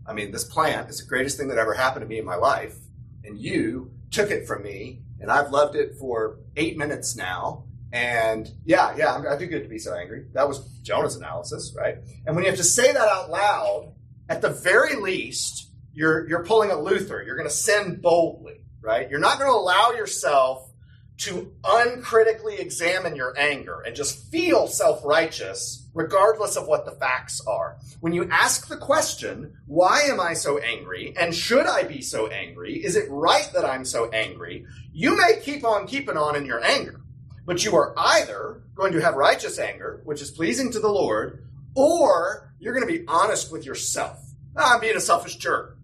I 0.06 0.12
mean, 0.12 0.32
this 0.32 0.44
plant 0.44 0.90
is 0.90 1.00
the 1.00 1.08
greatest 1.08 1.38
thing 1.38 1.48
that 1.48 1.58
ever 1.58 1.74
happened 1.74 2.04
to 2.04 2.10
me 2.10 2.20
in 2.20 2.26
my 2.26 2.36
life, 2.36 2.76
and 3.24 3.40
you 3.40 3.92
took 4.12 4.30
it 4.30 4.46
from 4.46 4.64
me, 4.64 5.04
and 5.22 5.32
I've 5.32 5.52
loved 5.52 5.78
it 5.78 5.96
for 5.96 6.40
eight 6.58 6.78
minutes 6.78 7.16
now. 7.16 7.64
And 7.94 8.50
yeah, 8.66 8.96
yeah, 8.98 9.24
I 9.30 9.38
do 9.38 9.46
good 9.46 9.62
to 9.62 9.70
be 9.70 9.78
so 9.78 9.94
angry. 9.94 10.26
That 10.34 10.48
was 10.48 10.68
Jonah's 10.82 11.16
analysis, 11.16 11.76
right? 11.78 11.98
And 12.26 12.36
when 12.36 12.44
you 12.44 12.50
have 12.50 12.58
to 12.58 12.64
say 12.64 12.92
that 12.92 13.08
out 13.08 13.30
loud, 13.30 13.94
at 14.28 14.42
the 14.42 14.50
very 14.50 14.96
least, 14.96 15.70
you're 15.94 16.28
you're 16.28 16.44
pulling 16.44 16.72
a 16.72 16.82
Luther. 16.82 17.22
You're 17.24 17.36
going 17.36 17.48
to 17.48 17.54
sin 17.54 18.00
boldly, 18.02 18.62
right? 18.82 19.08
You're 19.12 19.20
not 19.20 19.38
going 19.38 19.52
to 19.52 19.56
allow 19.56 19.92
yourself 19.92 20.72
to 21.20 21.54
uncritically 21.64 22.56
examine 22.56 23.16
your 23.16 23.38
anger 23.38 23.82
and 23.82 23.96
just 23.96 24.32
feel 24.32 24.68
self 24.68 25.06
righteous, 25.06 25.88
regardless 25.94 26.58
of 26.58 26.68
what 26.68 26.86
the 26.86 26.92
facts 26.94 27.42
are. 27.46 27.78
When 28.00 28.14
you 28.14 28.28
ask 28.32 28.68
the 28.68 28.78
question, 28.78 29.54
why 29.68 30.02
am 30.10 30.20
I 30.20 30.34
so 30.34 30.58
angry? 30.58 31.14
And 31.16 31.36
should 31.36 31.68
I 31.68 31.84
be 31.84 32.02
so 32.02 32.26
angry? 32.28 32.84
Is 32.84 32.96
it 32.96 33.10
right 33.12 33.50
that 33.54 33.66
I'm 33.66 33.86
so 33.86 34.10
angry? 34.10 34.66
You 34.92 35.16
may 35.16 35.40
keep 35.44 35.64
on 35.64 35.86
keeping 35.86 36.18
on 36.18 36.36
in 36.36 36.46
your 36.48 36.64
anger, 36.64 37.03
but 37.46 37.64
you 37.64 37.76
are 37.76 37.94
either 37.98 38.64
going 38.76 38.94
to 38.94 39.02
have 39.02 39.16
righteous 39.16 39.60
anger, 39.60 40.02
which 40.06 40.22
is 40.22 40.32
pleasing 40.32 40.72
to 40.72 40.80
the 40.80 40.90
Lord, 40.90 41.48
or 41.76 42.54
you're 42.60 42.74
going 42.74 42.88
to 42.88 43.00
be 43.00 43.06
honest 43.08 43.52
with 43.52 43.66
yourself. 43.66 44.20
Ah, 44.56 44.76
I'm 44.76 44.82
being 44.82 44.96
a 44.96 45.02
selfish 45.02 45.36
jerk. 45.36 45.78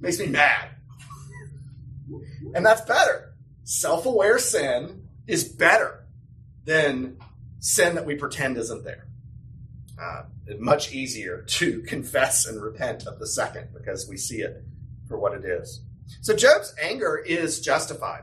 Makes 0.00 0.18
me 0.18 0.26
mad. 0.26 0.68
and 2.54 2.64
that's 2.64 2.82
better 2.82 3.26
self 3.66 4.06
aware 4.06 4.38
sin 4.38 5.08
is 5.26 5.44
better 5.44 6.06
than 6.64 7.18
sin 7.58 7.96
that 7.96 8.06
we 8.06 8.14
pretend 8.14 8.56
isn't 8.56 8.84
there. 8.84 9.06
Uh, 10.00 10.22
much 10.58 10.92
easier 10.92 11.42
to 11.48 11.82
confess 11.82 12.46
and 12.46 12.62
repent 12.62 13.06
of 13.06 13.18
the 13.18 13.26
second 13.26 13.68
because 13.74 14.08
we 14.08 14.16
see 14.16 14.40
it 14.40 14.64
for 15.08 15.18
what 15.18 15.34
it 15.34 15.44
is. 15.44 15.82
So 16.20 16.34
Job's 16.34 16.74
anger 16.80 17.16
is 17.16 17.60
justified. 17.60 18.22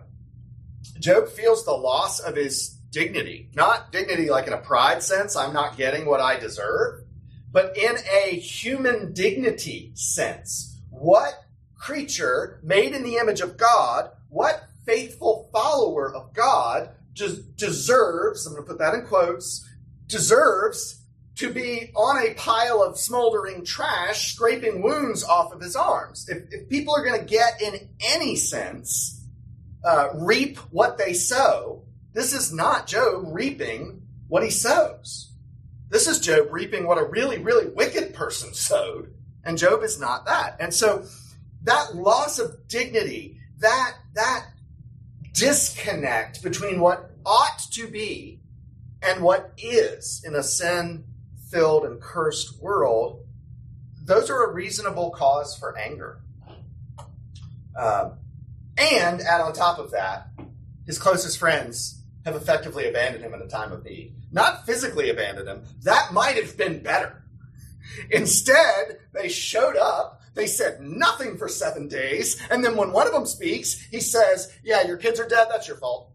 Job 0.99 1.27
feels 1.27 1.65
the 1.65 1.73
loss 1.73 2.19
of 2.19 2.35
his 2.35 2.77
dignity, 2.93 3.49
not 3.55 3.91
dignity 3.91 4.29
like 4.29 4.47
in 4.47 4.53
a 4.53 4.57
pride 4.57 5.03
sense, 5.03 5.35
I'm 5.35 5.51
not 5.51 5.75
getting 5.75 6.05
what 6.05 6.21
I 6.21 6.39
deserve, 6.39 7.03
but 7.51 7.75
in 7.75 7.97
a 8.23 8.35
human 8.35 9.11
dignity 9.13 9.91
sense. 9.95 10.79
What 10.89 11.33
creature 11.75 12.61
made 12.63 12.93
in 12.93 13.03
the 13.03 13.17
image 13.17 13.41
of 13.41 13.57
God, 13.57 14.11
what 14.29 14.63
faithful 14.85 15.49
follower 15.51 16.13
of 16.13 16.33
God 16.33 16.91
deserves, 17.13 18.45
I'm 18.45 18.53
going 18.53 18.63
to 18.63 18.69
put 18.69 18.79
that 18.79 18.93
in 18.93 19.05
quotes, 19.05 19.67
deserves 20.07 21.01
to 21.35 21.51
be 21.51 21.91
on 21.95 22.23
a 22.23 22.35
pile 22.35 22.83
of 22.83 22.99
smoldering 22.99 23.65
trash, 23.65 24.33
scraping 24.33 24.83
wounds 24.83 25.23
off 25.23 25.51
of 25.51 25.61
his 25.61 25.75
arms. 25.75 26.29
If, 26.29 26.43
if 26.51 26.69
people 26.69 26.95
are 26.95 27.03
going 27.03 27.19
to 27.19 27.25
get, 27.25 27.59
in 27.59 27.89
any 28.01 28.35
sense, 28.35 29.25
uh, 29.83 30.09
reap 30.13 30.57
what 30.69 30.97
they 30.97 31.13
sow, 31.13 31.82
this 32.13 32.33
is 32.33 32.53
not 32.53 32.87
Job 32.87 33.23
reaping 33.27 34.03
what 34.27 34.43
he 34.43 34.49
sows. 34.49 35.31
This 35.89 36.07
is 36.07 36.19
Job 36.19 36.47
reaping 36.51 36.87
what 36.87 36.97
a 36.97 37.03
really, 37.03 37.39
really 37.39 37.67
wicked 37.67 38.13
person 38.13 38.53
sowed, 38.53 39.13
and 39.43 39.57
Job 39.57 39.83
is 39.83 39.99
not 39.99 40.25
that. 40.25 40.57
And 40.59 40.73
so 40.73 41.05
that 41.63 41.95
loss 41.95 42.39
of 42.39 42.67
dignity, 42.67 43.39
that 43.59 43.95
that 44.13 44.45
disconnect 45.33 46.43
between 46.43 46.79
what 46.79 47.11
ought 47.25 47.59
to 47.71 47.87
be 47.87 48.39
and 49.01 49.21
what 49.21 49.51
is 49.57 50.23
in 50.25 50.35
a 50.35 50.43
sin 50.43 51.05
filled 51.49 51.85
and 51.85 51.99
cursed 51.99 52.61
world, 52.61 53.25
those 54.03 54.29
are 54.29 54.43
a 54.43 54.53
reasonable 54.53 55.11
cause 55.11 55.57
for 55.57 55.77
anger. 55.77 56.19
Um, 57.75 58.13
and 58.77 59.21
add 59.21 59.41
on 59.41 59.53
top 59.53 59.79
of 59.79 59.91
that, 59.91 60.27
his 60.85 60.99
closest 60.99 61.39
friends 61.39 62.02
have 62.25 62.35
effectively 62.35 62.87
abandoned 62.87 63.23
him 63.23 63.33
in 63.33 63.41
a 63.41 63.47
time 63.47 63.71
of 63.71 63.83
need. 63.83 64.15
Not 64.31 64.65
physically 64.65 65.09
abandoned 65.09 65.47
him, 65.47 65.63
that 65.83 66.13
might 66.13 66.35
have 66.35 66.57
been 66.57 66.81
better. 66.81 67.23
Instead, 68.11 68.99
they 69.13 69.29
showed 69.29 69.75
up 69.75 70.21
they 70.33 70.47
said 70.47 70.81
nothing 70.81 71.37
for 71.37 71.47
seven 71.47 71.87
days. 71.87 72.41
And 72.49 72.63
then 72.63 72.75
when 72.75 72.91
one 72.91 73.07
of 73.07 73.13
them 73.13 73.25
speaks, 73.25 73.79
he 73.79 73.99
says, 73.99 74.51
Yeah, 74.63 74.85
your 74.85 74.97
kids 74.97 75.19
are 75.19 75.27
dead. 75.27 75.47
That's 75.49 75.67
your 75.67 75.77
fault. 75.77 76.11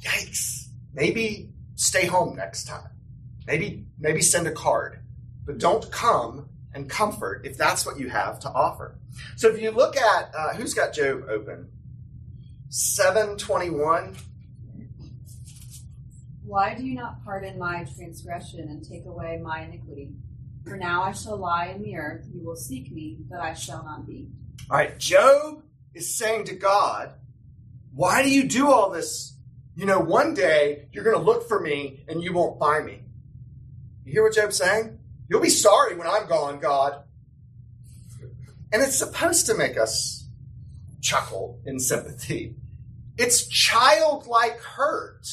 Yikes. 0.00 0.68
Maybe 0.94 1.50
stay 1.74 2.06
home 2.06 2.36
next 2.36 2.64
time. 2.64 2.90
Maybe, 3.46 3.86
maybe 3.98 4.22
send 4.22 4.46
a 4.46 4.52
card. 4.52 5.00
But 5.44 5.58
don't 5.58 5.90
come 5.92 6.48
and 6.74 6.88
comfort 6.88 7.46
if 7.46 7.56
that's 7.56 7.84
what 7.84 7.98
you 7.98 8.08
have 8.08 8.40
to 8.40 8.50
offer. 8.50 8.98
So 9.36 9.48
if 9.48 9.60
you 9.60 9.70
look 9.70 9.96
at 9.96 10.34
uh, 10.36 10.54
who's 10.54 10.74
got 10.74 10.94
Job 10.94 11.26
open, 11.28 11.68
721. 12.68 14.16
Why 16.46 16.74
do 16.74 16.84
you 16.84 16.94
not 16.94 17.24
pardon 17.24 17.58
my 17.58 17.84
transgression 17.96 18.60
and 18.68 18.88
take 18.88 19.04
away 19.04 19.40
my 19.42 19.62
iniquity? 19.62 20.12
For 20.64 20.76
now 20.76 21.02
I 21.02 21.10
shall 21.10 21.36
lie 21.36 21.72
in 21.74 21.82
the 21.82 21.96
earth. 21.96 22.24
You 22.32 22.46
will 22.46 22.54
seek 22.54 22.92
me, 22.92 23.18
but 23.28 23.40
I 23.40 23.52
shall 23.52 23.82
not 23.82 24.06
be. 24.06 24.28
All 24.70 24.76
right, 24.76 24.96
Job 24.96 25.64
is 25.92 26.16
saying 26.16 26.44
to 26.44 26.54
God, 26.54 27.14
Why 27.92 28.22
do 28.22 28.30
you 28.30 28.44
do 28.44 28.70
all 28.70 28.90
this? 28.90 29.36
You 29.74 29.86
know, 29.86 29.98
one 29.98 30.34
day 30.34 30.86
you're 30.92 31.02
going 31.02 31.16
to 31.16 31.22
look 31.22 31.48
for 31.48 31.58
me 31.58 32.04
and 32.08 32.22
you 32.22 32.32
won't 32.32 32.60
find 32.60 32.86
me. 32.86 33.02
You 34.04 34.12
hear 34.12 34.22
what 34.22 34.34
Job's 34.34 34.56
saying? 34.56 35.00
You'll 35.28 35.40
be 35.40 35.50
sorry 35.50 35.96
when 35.96 36.06
I'm 36.06 36.28
gone, 36.28 36.60
God. 36.60 37.02
And 38.72 38.82
it's 38.82 38.96
supposed 38.96 39.46
to 39.46 39.54
make 39.56 39.76
us 39.76 40.28
chuckle 41.00 41.60
in 41.66 41.80
sympathy. 41.80 42.54
It's 43.18 43.48
childlike 43.48 44.60
hurt. 44.60 45.26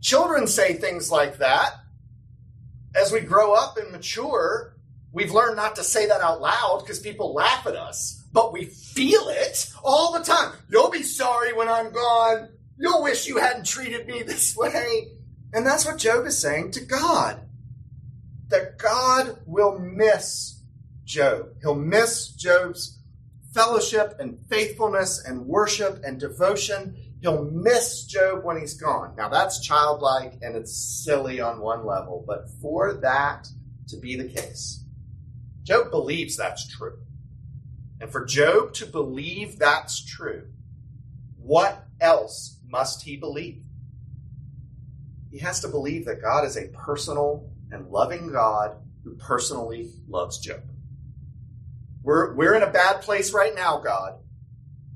Children 0.00 0.46
say 0.46 0.74
things 0.74 1.10
like 1.10 1.38
that 1.38 1.74
as 2.94 3.12
we 3.12 3.20
grow 3.20 3.54
up 3.54 3.76
and 3.76 3.92
mature, 3.92 4.74
we've 5.12 5.30
learned 5.32 5.56
not 5.56 5.76
to 5.76 5.84
say 5.84 6.06
that 6.06 6.20
out 6.20 6.40
loud 6.40 6.80
because 6.80 6.98
people 6.98 7.32
laugh 7.34 7.66
at 7.66 7.76
us. 7.76 8.16
but 8.32 8.52
we 8.52 8.64
feel 8.64 9.28
it 9.28 9.72
all 9.82 10.12
the 10.12 10.24
time. 10.24 10.52
You'll 10.68 10.90
be 10.90 11.02
sorry 11.02 11.52
when 11.52 11.68
I'm 11.68 11.90
gone. 11.92 12.48
You'll 12.78 13.02
wish 13.02 13.26
you 13.26 13.38
hadn't 13.38 13.66
treated 13.66 14.06
me 14.06 14.22
this 14.26 14.56
way. 14.56 15.08
And 15.52 15.66
that's 15.66 15.84
what 15.84 15.98
Job 15.98 16.26
is 16.26 16.38
saying 16.38 16.70
to 16.72 16.80
God. 16.80 17.40
That 18.48 18.78
God 18.78 19.38
will 19.46 19.78
miss 19.78 20.60
Job. 21.04 21.54
He'll 21.60 21.74
miss 21.74 22.28
Job's 22.28 22.98
fellowship 23.52 24.16
and 24.20 24.38
faithfulness 24.48 25.24
and 25.24 25.46
worship 25.46 26.02
and 26.04 26.20
devotion. 26.20 26.96
He'll 27.20 27.44
miss 27.44 28.04
Job 28.04 28.44
when 28.44 28.58
he's 28.58 28.74
gone. 28.74 29.14
Now 29.16 29.28
that's 29.28 29.60
childlike 29.60 30.38
and 30.42 30.56
it's 30.56 30.74
silly 31.04 31.40
on 31.40 31.60
one 31.60 31.84
level, 31.84 32.24
but 32.26 32.48
for 32.62 32.94
that 33.02 33.46
to 33.88 33.96
be 33.96 34.16
the 34.16 34.28
case, 34.28 34.84
Job 35.62 35.90
believes 35.90 36.36
that's 36.36 36.66
true. 36.66 36.98
And 38.00 38.10
for 38.10 38.24
Job 38.24 38.72
to 38.74 38.86
believe 38.86 39.58
that's 39.58 40.02
true, 40.02 40.46
what 41.36 41.84
else 42.00 42.58
must 42.66 43.02
he 43.02 43.16
believe? 43.16 43.62
He 45.30 45.38
has 45.38 45.60
to 45.60 45.68
believe 45.68 46.06
that 46.06 46.22
God 46.22 46.44
is 46.44 46.56
a 46.56 46.68
personal 46.68 47.50
and 47.70 47.88
loving 47.88 48.32
God 48.32 48.76
who 49.04 49.14
personally 49.16 49.92
loves 50.08 50.38
Job. 50.38 50.62
We're, 52.02 52.34
we're 52.34 52.54
in 52.54 52.62
a 52.62 52.70
bad 52.70 53.02
place 53.02 53.32
right 53.32 53.54
now, 53.54 53.80
God, 53.80 54.14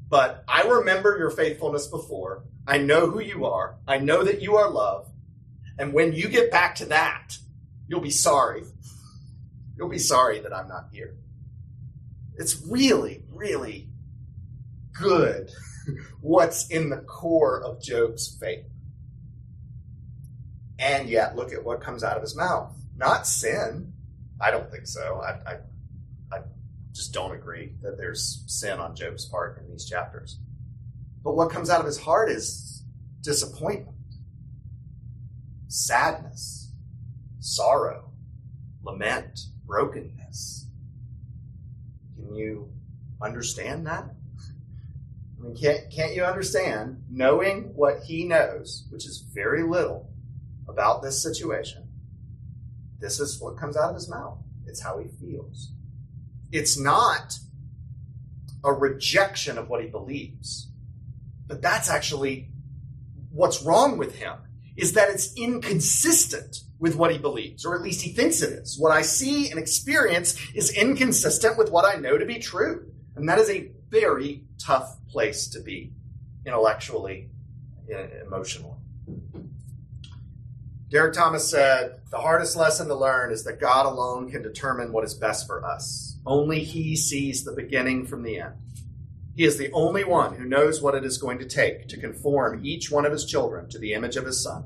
but 0.09 0.45
I 0.47 0.63
remember 0.63 1.17
your 1.19 1.31
faithfulness 1.31 1.87
before. 1.87 2.45
I 2.67 2.79
know 2.79 3.11
who 3.11 3.21
you 3.21 3.47
are. 3.47 3.77
I 3.87 3.99
know 3.99 4.23
that 4.25 4.43
you 4.43 4.57
are 4.57 4.71
love. 4.71 5.11
And 5.79 5.93
when 5.93 6.13
you 6.13 6.29
get 6.29 6.51
back 6.51 6.77
to 6.77 6.87
that, 6.87 7.37
you'll 7.89 8.01
be 8.01 8.11
sorry. 8.11 8.63
You'll 9.77 9.89
be 9.89 9.99
sorry 9.99 10.41
that 10.41 10.53
I'm 10.53 10.69
not 10.69 10.89
here. 10.93 11.17
It's 12.37 12.63
really, 12.67 13.23
really 13.33 13.89
good 14.93 15.51
what's 16.21 16.69
in 16.69 16.91
the 16.91 16.99
core 16.99 17.63
of 17.63 17.83
Job's 17.83 18.37
faith. 18.41 18.67
And 20.79 21.09
yet, 21.09 21.37
look 21.37 21.53
at 21.53 21.65
what 21.65 21.81
comes 21.81 22.03
out 22.03 22.17
of 22.17 22.23
his 22.23 22.37
mouth. 22.37 22.75
Not 22.97 23.27
sin. 23.27 23.93
I 24.41 24.51
don't 24.51 24.71
think 24.71 24.87
so. 24.87 25.21
I, 25.21 25.53
I, 25.53 25.57
just 26.95 27.13
don't 27.13 27.35
agree 27.35 27.73
that 27.83 27.99
there's 27.99 28.45
sin 28.47 28.79
on 28.79 28.95
Job's 28.95 29.27
part 29.27 29.59
in 29.59 29.69
these 29.71 29.85
chapters. 29.85 30.39
But 31.23 31.35
what 31.35 31.51
comes 31.51 31.69
out 31.69 31.81
of 31.81 31.87
his 31.87 31.99
heart 31.99 32.31
is 32.31 32.85
disappointment, 33.21 33.97
sadness, 35.67 36.71
sorrow, 37.41 38.13
lament, 38.83 39.41
brokenness. 39.67 40.67
Can 42.17 42.35
you 42.35 42.71
understand 43.21 43.87
that? 43.87 44.05
I 44.05 45.43
mean, 45.43 45.57
can't, 45.57 45.91
can't 45.91 46.15
you 46.15 46.25
understand 46.25 47.03
knowing 47.11 47.75
what 47.75 48.03
he 48.05 48.25
knows, 48.25 48.87
which 48.91 49.05
is 49.07 49.19
very 49.19 49.63
little 49.63 50.11
about 50.69 51.03
this 51.03 51.21
situation? 51.21 51.89
This 53.01 53.19
is 53.19 53.41
what 53.41 53.59
comes 53.59 53.77
out 53.77 53.91
of 53.91 53.95
his 53.97 54.09
mouth. 54.09 54.39
It's 54.67 54.81
how 54.81 54.99
he 54.99 55.09
feels. 55.09 55.73
It's 56.55 56.79
not 56.79 57.37
a 58.63 58.73
rejection 58.73 59.59
of 59.59 59.69
what 59.69 59.83
he 59.83 59.89
believes, 59.89 60.69
but 61.49 61.61
that's 61.61 61.91
actually 61.91 62.53
what's 63.33 63.65
wrong 63.65 63.99
with 63.99 64.15
him 64.15 64.39
is 64.77 64.93
that 64.93 65.11
it's 65.11 65.35
inconsistent 65.37 66.59
with 66.79 66.95
what 66.95 67.11
he 67.11 67.19
believes, 67.19 67.65
or 67.65 67.75
at 67.75 67.83
least 67.83 68.03
he 68.03 68.13
thinks 68.13 68.41
it 68.41 68.53
is. 68.53 68.79
What 68.79 68.93
I 68.93 69.03
see 69.03 69.51
and 69.51 69.59
experience 69.59 70.39
is 70.55 70.71
inconsistent 70.71 71.59
with 71.59 71.73
what 71.73 71.85
I 71.85 71.99
know 71.99 72.17
to 72.17 72.25
be 72.25 72.39
true. 72.39 72.87
And 73.17 73.29
that 73.29 73.41
is 73.41 73.51
a 73.51 73.73
very 73.91 74.45
tough 74.57 74.97
place 75.09 75.49
to 75.49 75.61
be 75.61 75.93
intellectually, 76.47 77.31
uh, 77.93 78.25
emotionally. 78.25 78.79
Derek 80.91 81.15
Thomas 81.15 81.49
said, 81.51 82.01
The 82.11 82.19
hardest 82.19 82.57
lesson 82.57 82.89
to 82.89 82.95
learn 82.95 83.33
is 83.33 83.45
that 83.45 83.61
God 83.61 83.87
alone 83.87 84.31
can 84.31 84.43
determine 84.43 84.93
what 84.93 85.05
is 85.05 85.15
best 85.15 85.47
for 85.47 85.65
us. 85.65 86.19
Only 86.27 86.63
He 86.63 86.97
sees 86.97 87.45
the 87.45 87.53
beginning 87.53 88.07
from 88.07 88.23
the 88.23 88.39
end. 88.39 88.55
He 89.35 89.45
is 89.45 89.59
the 89.59 89.73
only 89.73 90.05
one 90.05 90.37
who 90.37 90.45
knows 90.45 90.81
what 90.81 90.95
it 90.95 91.05
is 91.05 91.19
going 91.19 91.39
to 91.39 91.47
take 91.47 91.89
to 91.89 92.01
conform 92.01 92.65
each 92.65 92.91
one 92.91 93.05
of 93.05 93.13
His 93.13 93.25
children 93.25 93.69
to 93.71 93.79
the 93.79 93.95
image 93.95 94.17
of 94.17 94.27
His 94.27 94.43
Son, 94.43 94.65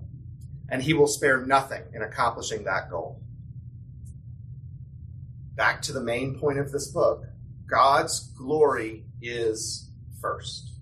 and 0.69 0.83
He 0.83 0.93
will 0.93 1.07
spare 1.07 1.39
nothing 1.39 1.85
in 1.95 2.03
accomplishing 2.03 2.65
that 2.65 2.91
goal. 2.91 3.23
Back 5.55 5.83
to 5.83 5.93
the 5.93 6.03
main 6.03 6.39
point 6.39 6.59
of 6.59 6.71
this 6.71 6.89
book 6.89 7.25
God's 7.67 8.29
glory 8.37 9.05
is 9.21 9.91
first. 10.21 10.73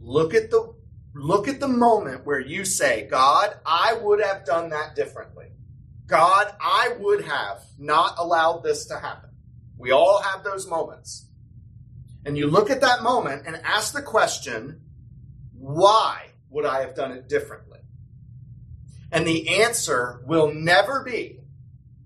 Look 0.00 0.34
at 0.34 0.50
the 0.50 0.75
look 1.16 1.48
at 1.48 1.60
the 1.60 1.68
moment 1.68 2.26
where 2.26 2.38
you 2.38 2.64
say, 2.64 3.06
God, 3.10 3.56
I 3.64 3.98
would 4.02 4.20
have 4.20 4.44
done 4.44 4.70
that 4.70 4.94
differently. 4.94 5.46
God, 6.06 6.52
I 6.60 6.94
would 6.98 7.24
have 7.24 7.62
not 7.78 8.16
allowed 8.18 8.62
this 8.62 8.86
to 8.86 8.98
happen. 8.98 9.30
We 9.78 9.92
all 9.92 10.20
have 10.20 10.44
those 10.44 10.68
moments. 10.68 11.26
And 12.24 12.36
you 12.36 12.48
look 12.48 12.70
at 12.70 12.82
that 12.82 13.02
moment 13.02 13.44
and 13.46 13.56
ask 13.64 13.92
the 13.92 14.02
question, 14.02 14.82
why 15.58 16.26
would 16.50 16.66
I 16.66 16.80
have 16.80 16.94
done 16.94 17.12
it 17.12 17.28
differently? 17.28 17.80
And 19.10 19.26
the 19.26 19.62
answer 19.62 20.22
will 20.26 20.52
never 20.52 21.02
be 21.02 21.40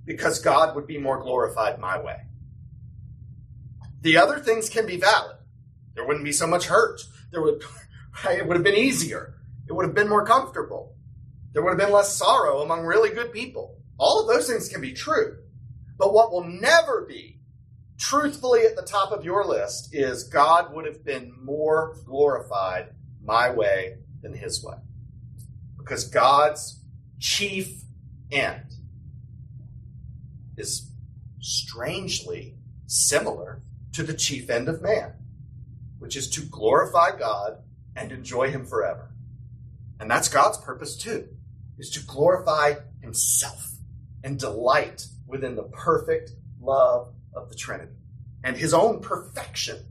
because 0.05 0.38
God 0.38 0.77
would 0.77 0.87
be 0.87 0.99
more 0.99 1.20
glorified 1.20 1.79
my 1.79 2.01
way. 2.01 2.18
The 4.03 4.18
other 4.18 4.38
things 4.38 4.68
can 4.68 4.87
be 4.87 4.96
valid. 4.96 5.37
There 5.94 6.07
wouldn't 6.07 6.25
be 6.25 6.33
so 6.33 6.46
much 6.46 6.66
hurt. 6.66 7.01
There 7.33 7.42
would, 7.42 7.62
it 8.31 8.46
would 8.46 8.57
have 8.57 8.64
been 8.64 8.75
easier. 8.75 9.35
It 9.68 9.73
would 9.73 9.87
have 9.87 9.94
been 9.94 10.09
more 10.09 10.27
comfortable. 10.27 10.96
There 11.53 11.62
would 11.62 11.70
have 11.70 11.79
been 11.79 11.92
less 11.92 12.16
sorrow 12.16 12.61
among 12.61 12.85
really 12.85 13.11
good 13.11 13.33
people. 13.33 13.79
All 13.99 14.20
of 14.20 14.29
those 14.29 14.49
things 14.49 14.68
can 14.68 14.81
be 14.81 14.92
true. 14.92 15.38
But 15.99 16.14
what 16.14 16.33
will 16.33 16.44
never 16.44 17.05
be 17.07 17.40
truthfully 17.99 18.62
at 18.62 18.75
the 18.75 18.83
top 18.83 19.12
of 19.12 19.25
your 19.25 19.44
list 19.44 19.94
is 19.94 20.25
God 20.25 20.73
would 20.73 20.87
have 20.87 21.05
been 21.05 21.35
more 21.42 21.96
glorified 22.07 22.94
my 23.23 23.51
way 23.51 23.96
than 24.23 24.33
his 24.33 24.64
way. 24.64 24.77
Because 25.77 26.05
God's 26.09 26.83
chief 27.18 27.83
end 28.33 28.73
is 30.57 30.90
strangely 31.40 32.57
similar 32.87 33.62
to 33.92 34.03
the 34.03 34.14
chief 34.14 34.49
end 34.51 34.68
of 34.68 34.81
man, 34.81 35.12
which 35.99 36.16
is 36.16 36.29
to 36.31 36.42
glorify 36.42 37.16
God 37.18 37.59
and 38.00 38.10
enjoy 38.10 38.50
him 38.50 38.64
forever. 38.64 39.10
And 40.00 40.10
that's 40.10 40.28
God's 40.28 40.56
purpose 40.58 40.96
too, 40.96 41.28
is 41.78 41.90
to 41.90 42.04
glorify 42.04 42.74
himself 43.02 43.72
and 44.24 44.38
delight 44.38 45.06
within 45.26 45.54
the 45.54 45.64
perfect 45.64 46.32
love 46.60 47.12
of 47.34 47.50
the 47.50 47.54
Trinity 47.54 47.92
and 48.42 48.56
his 48.56 48.72
own 48.72 49.00
perfection. 49.00 49.84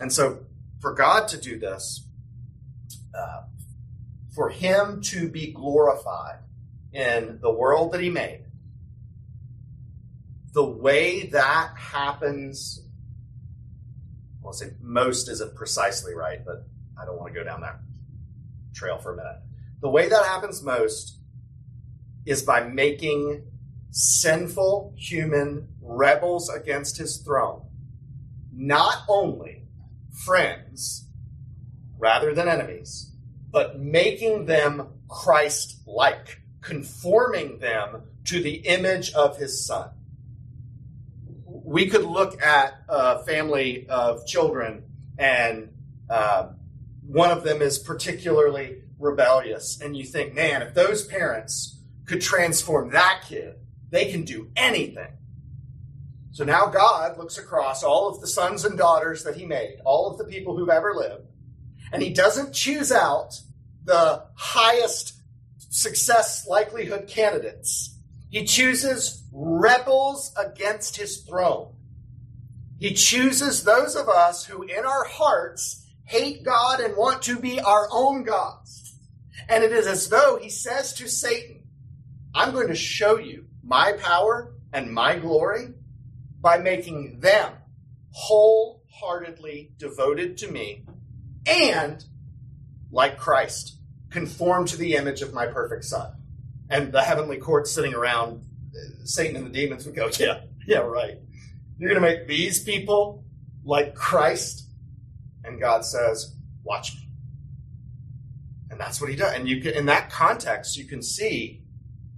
And 0.00 0.12
so, 0.12 0.40
for 0.80 0.92
God 0.92 1.28
to 1.28 1.40
do 1.40 1.58
this, 1.60 2.04
uh, 3.16 3.42
for 4.34 4.48
him 4.48 5.00
to 5.02 5.28
be 5.28 5.52
glorified 5.52 6.38
in 6.92 7.38
the 7.40 7.52
world 7.52 7.92
that 7.92 8.00
he 8.00 8.10
made, 8.10 8.44
the 10.52 10.64
way 10.64 11.26
that 11.26 11.74
happens, 11.76 12.84
I'll 14.44 14.52
say 14.52 14.72
most 14.80 15.28
isn't 15.28 15.54
precisely 15.54 16.14
right, 16.14 16.44
but 16.44 16.66
I 17.02 17.06
don't 17.06 17.18
want 17.18 17.32
to 17.32 17.38
go 17.38 17.44
down 17.44 17.60
that 17.62 17.80
trail 18.74 18.98
for 18.98 19.14
a 19.14 19.16
minute. 19.16 19.40
The 19.80 19.90
way 19.90 20.08
that 20.08 20.24
happens 20.24 20.62
most 20.62 21.18
is 22.24 22.42
by 22.42 22.62
making 22.62 23.44
sinful 23.90 24.94
human 24.96 25.68
rebels 25.80 26.48
against 26.48 26.96
his 26.96 27.18
throne 27.18 27.62
not 28.54 29.02
only 29.08 29.64
friends 30.24 31.08
rather 31.98 32.34
than 32.34 32.48
enemies, 32.48 33.12
but 33.50 33.78
making 33.78 34.46
them 34.46 34.88
Christ 35.08 35.80
like, 35.86 36.40
conforming 36.60 37.58
them 37.58 38.02
to 38.24 38.42
the 38.42 38.54
image 38.54 39.12
of 39.12 39.36
his 39.36 39.64
son. 39.64 39.90
We 41.44 41.88
could 41.88 42.04
look 42.04 42.42
at 42.42 42.74
a 42.88 43.24
family 43.24 43.86
of 43.88 44.26
children, 44.26 44.84
and 45.18 45.70
uh, 46.10 46.48
one 47.06 47.30
of 47.30 47.44
them 47.44 47.60
is 47.62 47.78
particularly 47.78 48.82
rebellious, 48.98 49.80
and 49.80 49.96
you 49.96 50.04
think, 50.04 50.34
man, 50.34 50.62
if 50.62 50.74
those 50.74 51.04
parents 51.04 51.80
could 52.06 52.20
transform 52.20 52.90
that 52.90 53.24
kid, 53.28 53.56
they 53.90 54.10
can 54.10 54.24
do 54.24 54.50
anything. 54.56 55.12
So 56.30 56.44
now 56.44 56.66
God 56.66 57.18
looks 57.18 57.36
across 57.36 57.82
all 57.82 58.08
of 58.08 58.20
the 58.20 58.26
sons 58.26 58.64
and 58.64 58.78
daughters 58.78 59.24
that 59.24 59.36
he 59.36 59.44
made, 59.44 59.78
all 59.84 60.10
of 60.10 60.18
the 60.18 60.24
people 60.24 60.56
who've 60.56 60.68
ever 60.68 60.94
lived, 60.94 61.26
and 61.92 62.02
he 62.02 62.10
doesn't 62.10 62.54
choose 62.54 62.90
out 62.90 63.40
the 63.84 64.24
highest 64.34 65.14
success 65.58 66.46
likelihood 66.46 67.06
candidates. 67.06 67.98
He 68.30 68.44
chooses 68.44 69.24
rebels 69.32 70.32
against 70.38 70.96
his 70.96 71.18
throne. 71.22 71.74
He 72.78 72.94
chooses 72.94 73.64
those 73.64 73.94
of 73.94 74.08
us 74.08 74.46
who, 74.46 74.62
in 74.62 74.84
our 74.84 75.04
hearts, 75.04 75.81
hate 76.12 76.44
God 76.44 76.80
and 76.80 76.94
want 76.94 77.22
to 77.22 77.38
be 77.38 77.58
our 77.58 77.88
own 77.90 78.22
gods. 78.22 78.98
And 79.48 79.64
it 79.64 79.72
is 79.72 79.86
as 79.86 80.10
though 80.10 80.38
he 80.40 80.50
says 80.50 80.92
to 80.94 81.08
Satan, 81.08 81.62
I'm 82.34 82.52
going 82.52 82.68
to 82.68 82.74
show 82.74 83.18
you 83.18 83.46
my 83.64 83.94
power 83.94 84.52
and 84.74 84.92
my 84.92 85.18
glory 85.18 85.68
by 86.38 86.58
making 86.58 87.20
them 87.20 87.52
wholeheartedly 88.10 89.72
devoted 89.78 90.36
to 90.38 90.52
me 90.52 90.84
and, 91.46 92.04
like 92.90 93.18
Christ, 93.18 93.78
conform 94.10 94.66
to 94.66 94.76
the 94.76 94.96
image 94.96 95.22
of 95.22 95.32
my 95.32 95.46
perfect 95.46 95.84
Son. 95.84 96.12
And 96.68 96.92
the 96.92 97.02
heavenly 97.02 97.38
court 97.38 97.66
sitting 97.66 97.94
around, 97.94 98.44
uh, 98.74 99.04
Satan 99.04 99.36
and 99.36 99.46
the 99.46 99.50
demons 99.50 99.86
would 99.86 99.94
go, 99.94 100.10
Yeah, 100.18 100.42
yeah, 100.66 100.78
right. 100.78 101.18
You're 101.78 101.90
going 101.90 102.02
to 102.02 102.06
make 102.06 102.28
these 102.28 102.62
people 102.62 103.24
like 103.64 103.94
Christ? 103.94 104.61
And 105.44 105.60
God 105.60 105.84
says, 105.84 106.34
Watch 106.64 106.94
me. 106.94 107.08
And 108.70 108.80
that's 108.80 109.00
what 109.00 109.10
he 109.10 109.16
does. 109.16 109.34
And 109.34 109.48
you 109.48 109.60
can, 109.60 109.74
in 109.74 109.86
that 109.86 110.10
context, 110.10 110.76
you 110.76 110.84
can 110.84 111.02
see, 111.02 111.62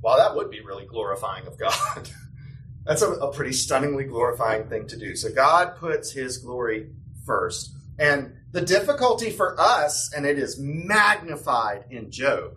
well, 0.03 0.17
that 0.19 0.37
would 0.37 0.51
be 0.51 0.61
really 0.61 0.87
glorifying 0.87 1.47
of 1.47 1.59
God. 1.59 2.09
that's 2.85 3.03
a, 3.03 3.11
a 3.11 3.33
pretty 3.33 3.53
stunningly 3.53 4.05
glorifying 4.05 4.69
thing 4.69 4.87
to 4.89 4.97
do. 4.97 5.17
So 5.17 5.33
God 5.33 5.77
puts 5.77 6.13
his 6.13 6.39
glory 6.39 6.91
first. 7.25 7.75
And 7.99 8.35
the 8.53 8.61
difficulty 8.61 9.31
for 9.31 9.59
us, 9.59 10.13
and 10.15 10.27
it 10.27 10.39
is 10.39 10.59
magnified 10.59 11.87
in 11.91 12.11
Job, 12.11 12.57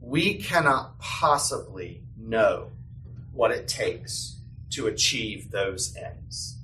we 0.00 0.34
cannot 0.34 0.98
possibly 0.98 2.02
know 2.16 2.70
what 3.32 3.50
it 3.50 3.68
takes 3.68 4.40
to 4.70 4.86
achieve 4.86 5.50
those 5.50 5.96
ends. 5.96 6.58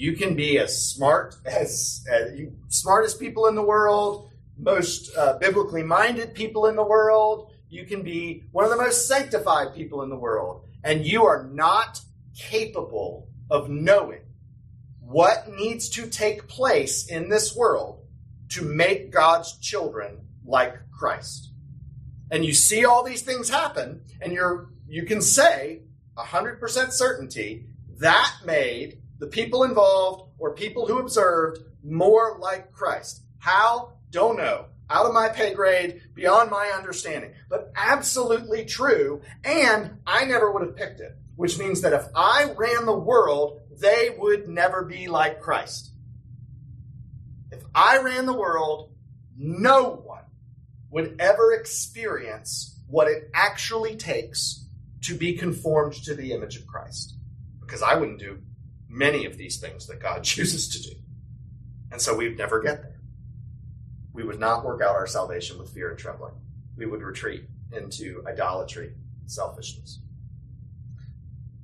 You 0.00 0.14
can 0.14 0.34
be 0.34 0.58
as 0.58 0.82
smart 0.82 1.36
as, 1.44 2.02
as 2.10 2.34
you, 2.34 2.56
smartest 2.68 3.20
people 3.20 3.48
in 3.48 3.54
the 3.54 3.62
world, 3.62 4.30
most 4.56 5.14
uh, 5.14 5.36
biblically 5.36 5.82
minded 5.82 6.32
people 6.32 6.68
in 6.68 6.74
the 6.74 6.82
world. 6.82 7.52
You 7.68 7.84
can 7.84 8.02
be 8.02 8.44
one 8.50 8.64
of 8.64 8.70
the 8.70 8.78
most 8.78 9.06
sanctified 9.06 9.74
people 9.74 10.00
in 10.00 10.08
the 10.08 10.16
world, 10.16 10.64
and 10.82 11.04
you 11.04 11.26
are 11.26 11.46
not 11.52 12.00
capable 12.34 13.28
of 13.50 13.68
knowing 13.68 14.22
what 15.00 15.50
needs 15.50 15.90
to 15.90 16.06
take 16.06 16.48
place 16.48 17.06
in 17.06 17.28
this 17.28 17.54
world 17.54 18.02
to 18.52 18.64
make 18.64 19.12
God's 19.12 19.58
children 19.58 20.16
like 20.46 20.78
Christ. 20.98 21.50
And 22.30 22.42
you 22.42 22.54
see 22.54 22.86
all 22.86 23.04
these 23.04 23.20
things 23.20 23.50
happen, 23.50 24.00
and 24.22 24.32
you're 24.32 24.70
you 24.88 25.04
can 25.04 25.20
say 25.20 25.82
100% 26.16 26.90
certainty 26.90 27.66
that 27.98 28.34
made 28.46 28.96
the 29.20 29.26
people 29.26 29.62
involved 29.64 30.30
or 30.38 30.54
people 30.54 30.86
who 30.86 30.98
observed 30.98 31.58
more 31.84 32.38
like 32.40 32.72
Christ. 32.72 33.22
How? 33.38 33.92
Don't 34.10 34.38
know. 34.38 34.66
Out 34.88 35.06
of 35.06 35.14
my 35.14 35.28
pay 35.28 35.54
grade, 35.54 36.02
beyond 36.14 36.50
my 36.50 36.72
understanding. 36.76 37.34
But 37.48 37.70
absolutely 37.76 38.64
true, 38.64 39.20
and 39.44 39.98
I 40.04 40.24
never 40.24 40.50
would 40.50 40.62
have 40.62 40.74
picked 40.74 41.00
it. 41.00 41.16
Which 41.36 41.58
means 41.58 41.82
that 41.82 41.92
if 41.92 42.06
I 42.14 42.52
ran 42.56 42.86
the 42.86 42.98
world, 42.98 43.60
they 43.78 44.14
would 44.18 44.48
never 44.48 44.84
be 44.84 45.06
like 45.06 45.40
Christ. 45.40 45.92
If 47.52 47.62
I 47.74 47.98
ran 47.98 48.26
the 48.26 48.36
world, 48.36 48.90
no 49.36 50.02
one 50.04 50.24
would 50.90 51.16
ever 51.20 51.52
experience 51.52 52.78
what 52.88 53.06
it 53.06 53.30
actually 53.32 53.96
takes 53.96 54.66
to 55.02 55.14
be 55.14 55.36
conformed 55.36 55.94
to 56.04 56.14
the 56.14 56.32
image 56.32 56.56
of 56.56 56.66
Christ. 56.66 57.14
Because 57.60 57.82
I 57.82 57.94
wouldn't 57.94 58.18
do 58.18 58.38
many 58.90 59.24
of 59.24 59.38
these 59.38 59.58
things 59.58 59.86
that 59.86 60.00
God 60.00 60.22
chooses 60.24 60.68
to 60.68 60.90
do. 60.90 60.96
And 61.92 62.00
so 62.00 62.14
we'd 62.14 62.36
never 62.36 62.60
get 62.60 62.82
there. 62.82 63.00
We 64.12 64.24
would 64.24 64.40
not 64.40 64.64
work 64.64 64.82
out 64.82 64.94
our 64.94 65.06
salvation 65.06 65.58
with 65.58 65.72
fear 65.72 65.90
and 65.90 65.98
trembling. 65.98 66.34
We 66.76 66.86
would 66.86 67.02
retreat 67.02 67.44
into 67.72 68.22
idolatry, 68.26 68.94
selfishness. 69.26 70.00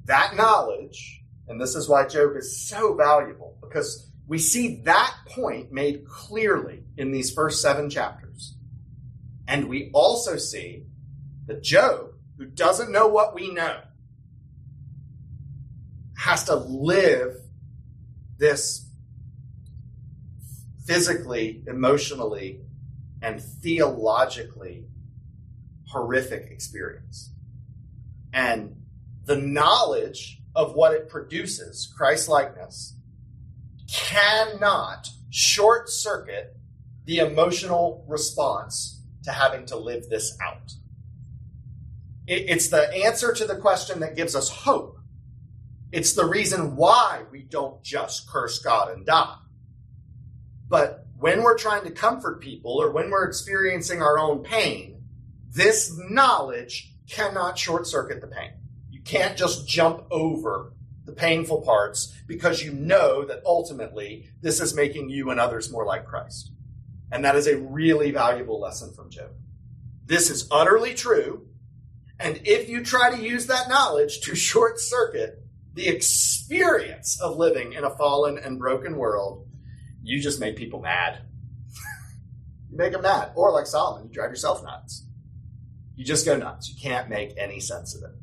That 0.04 0.36
knowledge 0.36 1.24
and 1.48 1.60
this 1.60 1.74
is 1.74 1.88
why 1.88 2.06
Job 2.06 2.36
is 2.36 2.68
so 2.68 2.94
valuable, 2.94 3.56
because 3.60 4.10
we 4.26 4.38
see 4.38 4.82
that 4.82 5.14
point 5.28 5.72
made 5.72 6.06
clearly 6.06 6.82
in 6.96 7.12
these 7.12 7.30
first 7.30 7.62
seven 7.62 7.88
chapters. 7.88 8.56
And 9.46 9.68
we 9.68 9.90
also 9.94 10.36
see 10.36 10.86
that 11.46 11.62
Job, 11.62 12.10
who 12.36 12.46
doesn't 12.46 12.90
know 12.90 13.06
what 13.06 13.34
we 13.34 13.52
know, 13.52 13.80
has 16.16 16.44
to 16.44 16.56
live 16.56 17.36
this 18.38 18.88
physically, 20.86 21.62
emotionally, 21.66 22.60
and 23.22 23.42
theologically 23.42 24.86
horrific 25.88 26.50
experience. 26.50 27.32
And 28.32 28.76
the 29.24 29.36
knowledge 29.36 30.40
of 30.54 30.74
what 30.74 30.92
it 30.94 31.08
produces, 31.08 31.92
Christ 31.96 32.28
likeness, 32.28 32.94
cannot 33.92 35.10
short 35.30 35.88
circuit 35.88 36.56
the 37.04 37.18
emotional 37.18 38.04
response 38.08 39.02
to 39.24 39.32
having 39.32 39.66
to 39.66 39.76
live 39.76 40.08
this 40.08 40.36
out. 40.42 40.72
it's 42.28 42.68
the 42.70 42.92
answer 43.04 43.32
to 43.32 43.44
the 43.44 43.54
question 43.54 44.00
that 44.00 44.16
gives 44.16 44.34
us 44.34 44.48
hope. 44.48 44.95
It's 45.92 46.14
the 46.14 46.26
reason 46.26 46.76
why 46.76 47.22
we 47.30 47.42
don't 47.42 47.82
just 47.82 48.28
curse 48.28 48.58
God 48.58 48.90
and 48.90 49.06
die. 49.06 49.36
But 50.68 51.06
when 51.18 51.42
we're 51.42 51.58
trying 51.58 51.84
to 51.84 51.90
comfort 51.90 52.40
people 52.40 52.82
or 52.82 52.90
when 52.90 53.10
we're 53.10 53.26
experiencing 53.26 54.02
our 54.02 54.18
own 54.18 54.42
pain, 54.42 55.04
this 55.50 55.96
knowledge 56.10 56.92
cannot 57.08 57.58
short 57.58 57.86
circuit 57.86 58.20
the 58.20 58.26
pain 58.26 58.50
You 58.90 59.00
can't 59.00 59.36
just 59.36 59.66
jump 59.66 60.04
over 60.10 60.72
the 61.04 61.12
painful 61.12 61.62
parts 61.62 62.12
because 62.26 62.62
you 62.62 62.72
know 62.72 63.24
that 63.24 63.42
ultimately 63.46 64.28
this 64.42 64.60
is 64.60 64.74
making 64.74 65.08
you 65.08 65.30
and 65.30 65.38
others 65.38 65.70
more 65.70 65.86
like 65.86 66.04
Christ. 66.04 66.50
And 67.12 67.24
that 67.24 67.36
is 67.36 67.46
a 67.46 67.58
really 67.58 68.10
valuable 68.10 68.60
lesson 68.60 68.92
from 68.92 69.10
Job. 69.10 69.30
This 70.04 70.30
is 70.30 70.48
utterly 70.50 70.94
true. 70.94 71.46
And 72.18 72.40
if 72.44 72.68
you 72.68 72.84
try 72.84 73.14
to 73.14 73.22
use 73.22 73.46
that 73.46 73.68
knowledge 73.68 74.20
to 74.22 74.34
short 74.34 74.80
circuit 74.80 75.45
the 75.76 75.88
experience 75.88 77.20
of 77.20 77.36
living 77.36 77.74
in 77.74 77.84
a 77.84 77.90
fallen 77.90 78.38
and 78.38 78.58
broken 78.58 78.96
world, 78.96 79.46
you 80.02 80.20
just 80.20 80.40
make 80.40 80.56
people 80.56 80.80
mad. 80.80 81.20
you 82.70 82.78
make 82.78 82.92
them 82.92 83.02
mad. 83.02 83.32
Or 83.34 83.52
like 83.52 83.66
Solomon, 83.66 84.08
you 84.08 84.14
drive 84.14 84.30
yourself 84.30 84.64
nuts. 84.64 85.06
You 85.94 86.04
just 86.04 86.24
go 86.24 86.36
nuts. 86.36 86.70
You 86.70 86.80
can't 86.80 87.10
make 87.10 87.34
any 87.36 87.60
sense 87.60 87.94
of 87.94 88.02
it. 88.02 88.16